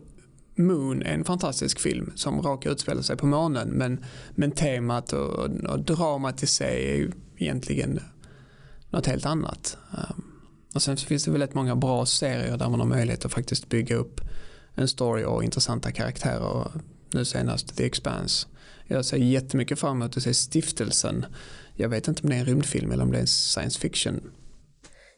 Moon 0.55 1.01
är 1.01 1.13
en 1.13 1.23
fantastisk 1.23 1.79
film 1.79 2.11
som 2.15 2.41
råkar 2.41 2.71
utspela 2.71 3.03
sig 3.03 3.17
på 3.17 3.25
månen 3.25 3.69
men, 3.69 4.05
men 4.35 4.51
temat 4.51 5.13
och, 5.13 5.49
och 5.49 5.79
dramat 5.79 6.43
i 6.43 6.47
sig 6.47 6.91
är 6.91 6.95
ju 6.95 7.11
egentligen 7.41 7.99
något 8.89 9.05
helt 9.05 9.25
annat. 9.25 9.77
Ehm, 9.97 10.23
och 10.75 10.81
sen 10.81 10.97
så 10.97 11.05
finns 11.05 11.23
det 11.23 11.31
väldigt 11.31 11.53
många 11.53 11.75
bra 11.75 12.05
serier 12.05 12.57
där 12.57 12.69
man 12.69 12.79
har 12.79 12.87
möjlighet 12.87 13.25
att 13.25 13.31
faktiskt 13.31 13.69
bygga 13.69 13.95
upp 13.95 14.21
en 14.75 14.87
story 14.87 15.23
och 15.23 15.43
intressanta 15.43 15.91
karaktärer. 15.91 16.71
Nu 17.11 17.25
senast 17.25 17.77
The 17.77 17.85
Expanse. 17.85 18.47
Jag 18.87 19.05
ser 19.05 19.17
jättemycket 19.17 19.79
fram 19.79 20.01
emot 20.01 20.17
att 20.17 20.23
se 20.23 20.33
Stiftelsen. 20.33 21.25
Jag 21.75 21.89
vet 21.89 22.07
inte 22.07 22.23
om 22.23 22.29
det 22.29 22.35
är 22.35 22.39
en 22.39 22.45
rymdfilm 22.45 22.91
eller 22.91 23.03
om 23.03 23.11
det 23.11 23.17
är 23.17 23.21
en 23.21 23.27
science 23.27 23.79
fiction 23.79 24.21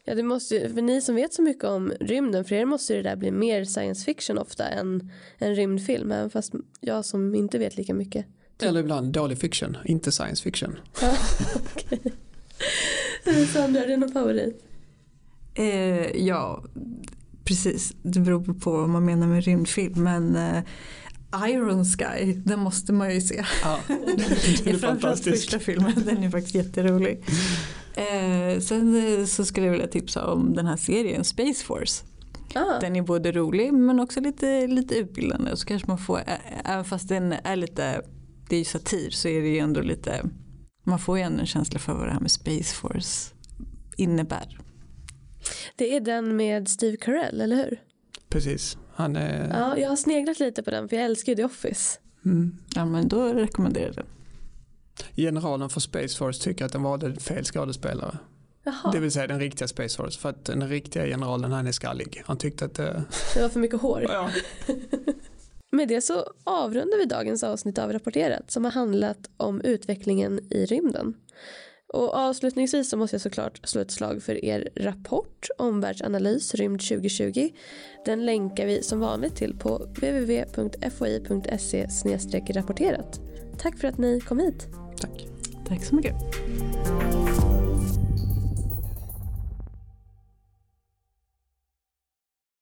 Ja, 0.06 0.14
det 0.14 0.22
måste 0.22 0.68
för 0.68 0.82
ni 0.82 1.00
som 1.00 1.14
vet 1.14 1.34
så 1.34 1.42
mycket 1.42 1.64
om 1.64 1.92
rymden, 2.00 2.44
för 2.44 2.54
er 2.54 2.64
måste 2.64 2.94
det 2.94 3.02
där 3.02 3.16
bli 3.16 3.30
mer 3.30 3.64
science 3.64 4.04
fiction 4.04 4.38
ofta 4.38 4.68
än 4.68 5.10
en 5.38 5.54
rymdfilm, 5.54 6.12
även 6.12 6.30
fast 6.30 6.54
jag 6.80 7.04
som 7.04 7.34
inte 7.34 7.58
vet 7.58 7.76
lika 7.76 7.94
mycket. 7.94 8.26
Eller 8.62 8.80
ibland 8.80 9.12
dålig 9.12 9.38
fiction, 9.38 9.76
inte 9.84 10.12
science 10.12 10.42
fiction. 10.42 10.76
Okej. 11.64 12.12
Sandra, 13.52 13.80
är 13.80 13.88
det 13.88 13.96
någon 13.96 14.12
favorit? 14.12 14.64
Eh, 15.54 16.26
ja, 16.26 16.64
precis. 17.44 17.92
Det 18.02 18.20
beror 18.20 18.54
på 18.60 18.70
vad 18.70 18.88
man 18.88 19.04
menar 19.04 19.26
med 19.26 19.44
rymdfilm. 19.44 20.02
Men 20.02 20.36
eh, 20.36 20.62
Iron 21.48 21.84
Sky, 21.84 22.32
den 22.32 22.60
måste 22.60 22.92
man 22.92 23.14
ju 23.14 23.20
se. 23.20 23.44
Ja, 23.62 23.78
det 24.64 24.70
är 24.70 24.78
fantastisk. 24.78 25.36
första 25.36 25.58
filmen, 25.58 25.92
den 26.06 26.22
är 26.22 26.30
faktiskt 26.30 26.54
jätterolig. 26.54 27.24
Eh, 27.94 28.60
sen 28.60 29.18
eh, 29.20 29.24
så 29.26 29.44
skulle 29.44 29.66
jag 29.66 29.72
vilja 29.72 29.86
tipsa 29.86 30.26
om 30.26 30.54
den 30.54 30.66
här 30.66 30.76
serien 30.76 31.24
Space 31.24 31.64
Force. 31.64 32.04
Ah. 32.54 32.80
Den 32.80 32.96
är 32.96 33.02
både 33.02 33.32
rolig 33.32 33.72
men 33.72 34.00
också 34.00 34.20
lite, 34.20 34.66
lite 34.66 34.94
utbildande. 34.94 35.56
Så 35.56 35.66
kanske 35.66 35.88
man 35.88 35.98
får, 35.98 36.20
även 36.64 36.84
fast 36.84 37.08
den 37.08 37.32
är 37.44 37.56
lite, 37.56 38.02
det 38.48 38.56
är 38.56 38.58
ju 38.58 38.64
satir 38.64 39.10
så 39.10 39.28
är 39.28 39.42
det 39.42 39.48
ju 39.48 39.58
ändå 39.58 39.80
lite, 39.80 40.24
man 40.82 40.98
får 40.98 41.18
ju 41.18 41.24
ändå 41.24 41.40
en 41.40 41.46
känsla 41.46 41.78
för 41.78 41.94
vad 41.94 42.06
det 42.06 42.12
här 42.12 42.20
med 42.20 42.30
Space 42.30 42.74
Force 42.74 43.34
innebär. 43.96 44.58
Det 45.76 45.96
är 45.96 46.00
den 46.00 46.36
med 46.36 46.68
Steve 46.68 46.96
Carell, 46.96 47.40
eller 47.40 47.56
hur? 47.56 47.80
Precis. 48.28 48.78
Han 48.94 49.16
är... 49.16 49.48
Ja, 49.58 49.78
jag 49.78 49.88
har 49.88 49.96
sneglat 49.96 50.40
lite 50.40 50.62
på 50.62 50.70
den 50.70 50.88
för 50.88 50.96
jag 50.96 51.04
älskar 51.04 51.32
ju 51.32 51.36
The 51.36 51.44
Office. 51.44 51.98
Mm. 52.24 52.58
Ja 52.74 52.84
men 52.84 53.08
då 53.08 53.32
rekommenderar 53.32 53.86
jag 53.86 53.94
den. 53.94 54.06
Generalen 55.16 55.70
för 55.70 55.80
Space 55.80 56.16
Force 56.18 56.42
tycker 56.42 56.64
att 56.64 56.72
den 56.72 56.82
valde 56.82 57.20
fel 57.20 57.44
skådespelare. 57.44 58.18
Jaha. 58.64 58.92
Det 58.92 59.00
vill 59.00 59.12
säga 59.12 59.26
den 59.26 59.40
riktiga 59.40 59.68
Space 59.68 59.96
Force. 59.96 60.20
För 60.20 60.28
att 60.28 60.44
den 60.44 60.68
riktiga 60.68 61.06
generalen 61.06 61.52
han 61.52 61.66
är 61.66 61.72
skallig. 61.72 62.22
Han 62.26 62.36
tyckte 62.38 62.64
att 62.64 62.74
det... 62.74 63.04
Det 63.34 63.42
var 63.42 63.48
för 63.48 63.60
mycket 63.60 63.80
hår. 63.80 64.06
Ja. 64.08 64.30
Med 65.74 65.88
det 65.88 66.00
så 66.00 66.24
avrundar 66.44 66.98
vi 66.98 67.04
dagens 67.04 67.44
avsnitt 67.44 67.78
av 67.78 67.92
Rapporterat 67.92 68.50
som 68.50 68.64
har 68.64 68.72
handlat 68.72 69.30
om 69.36 69.60
utvecklingen 69.60 70.40
i 70.50 70.66
rymden. 70.66 71.14
Och 71.92 72.14
avslutningsvis 72.14 72.90
så 72.90 72.96
måste 72.96 73.14
jag 73.14 73.20
såklart 73.20 73.68
slå 73.68 73.80
ett 73.80 73.90
slag 73.90 74.22
för 74.22 74.44
er 74.44 74.68
rapport 74.76 75.48
Omvärldsanalys 75.58 76.54
rymd 76.54 76.80
2020. 76.80 77.50
Den 78.04 78.26
länkar 78.26 78.66
vi 78.66 78.82
som 78.82 79.00
vanligt 79.00 79.36
till 79.36 79.58
på 79.58 79.78
www.foi.se 79.78 81.86
rapporterat. 82.54 83.20
Tack 83.58 83.78
för 83.78 83.88
att 83.88 83.98
ni 83.98 84.20
kom 84.20 84.38
hit. 84.38 84.66
Tack. 85.00 85.26
Tack 85.68 85.84
så 85.84 85.94
mycket. 85.94 86.14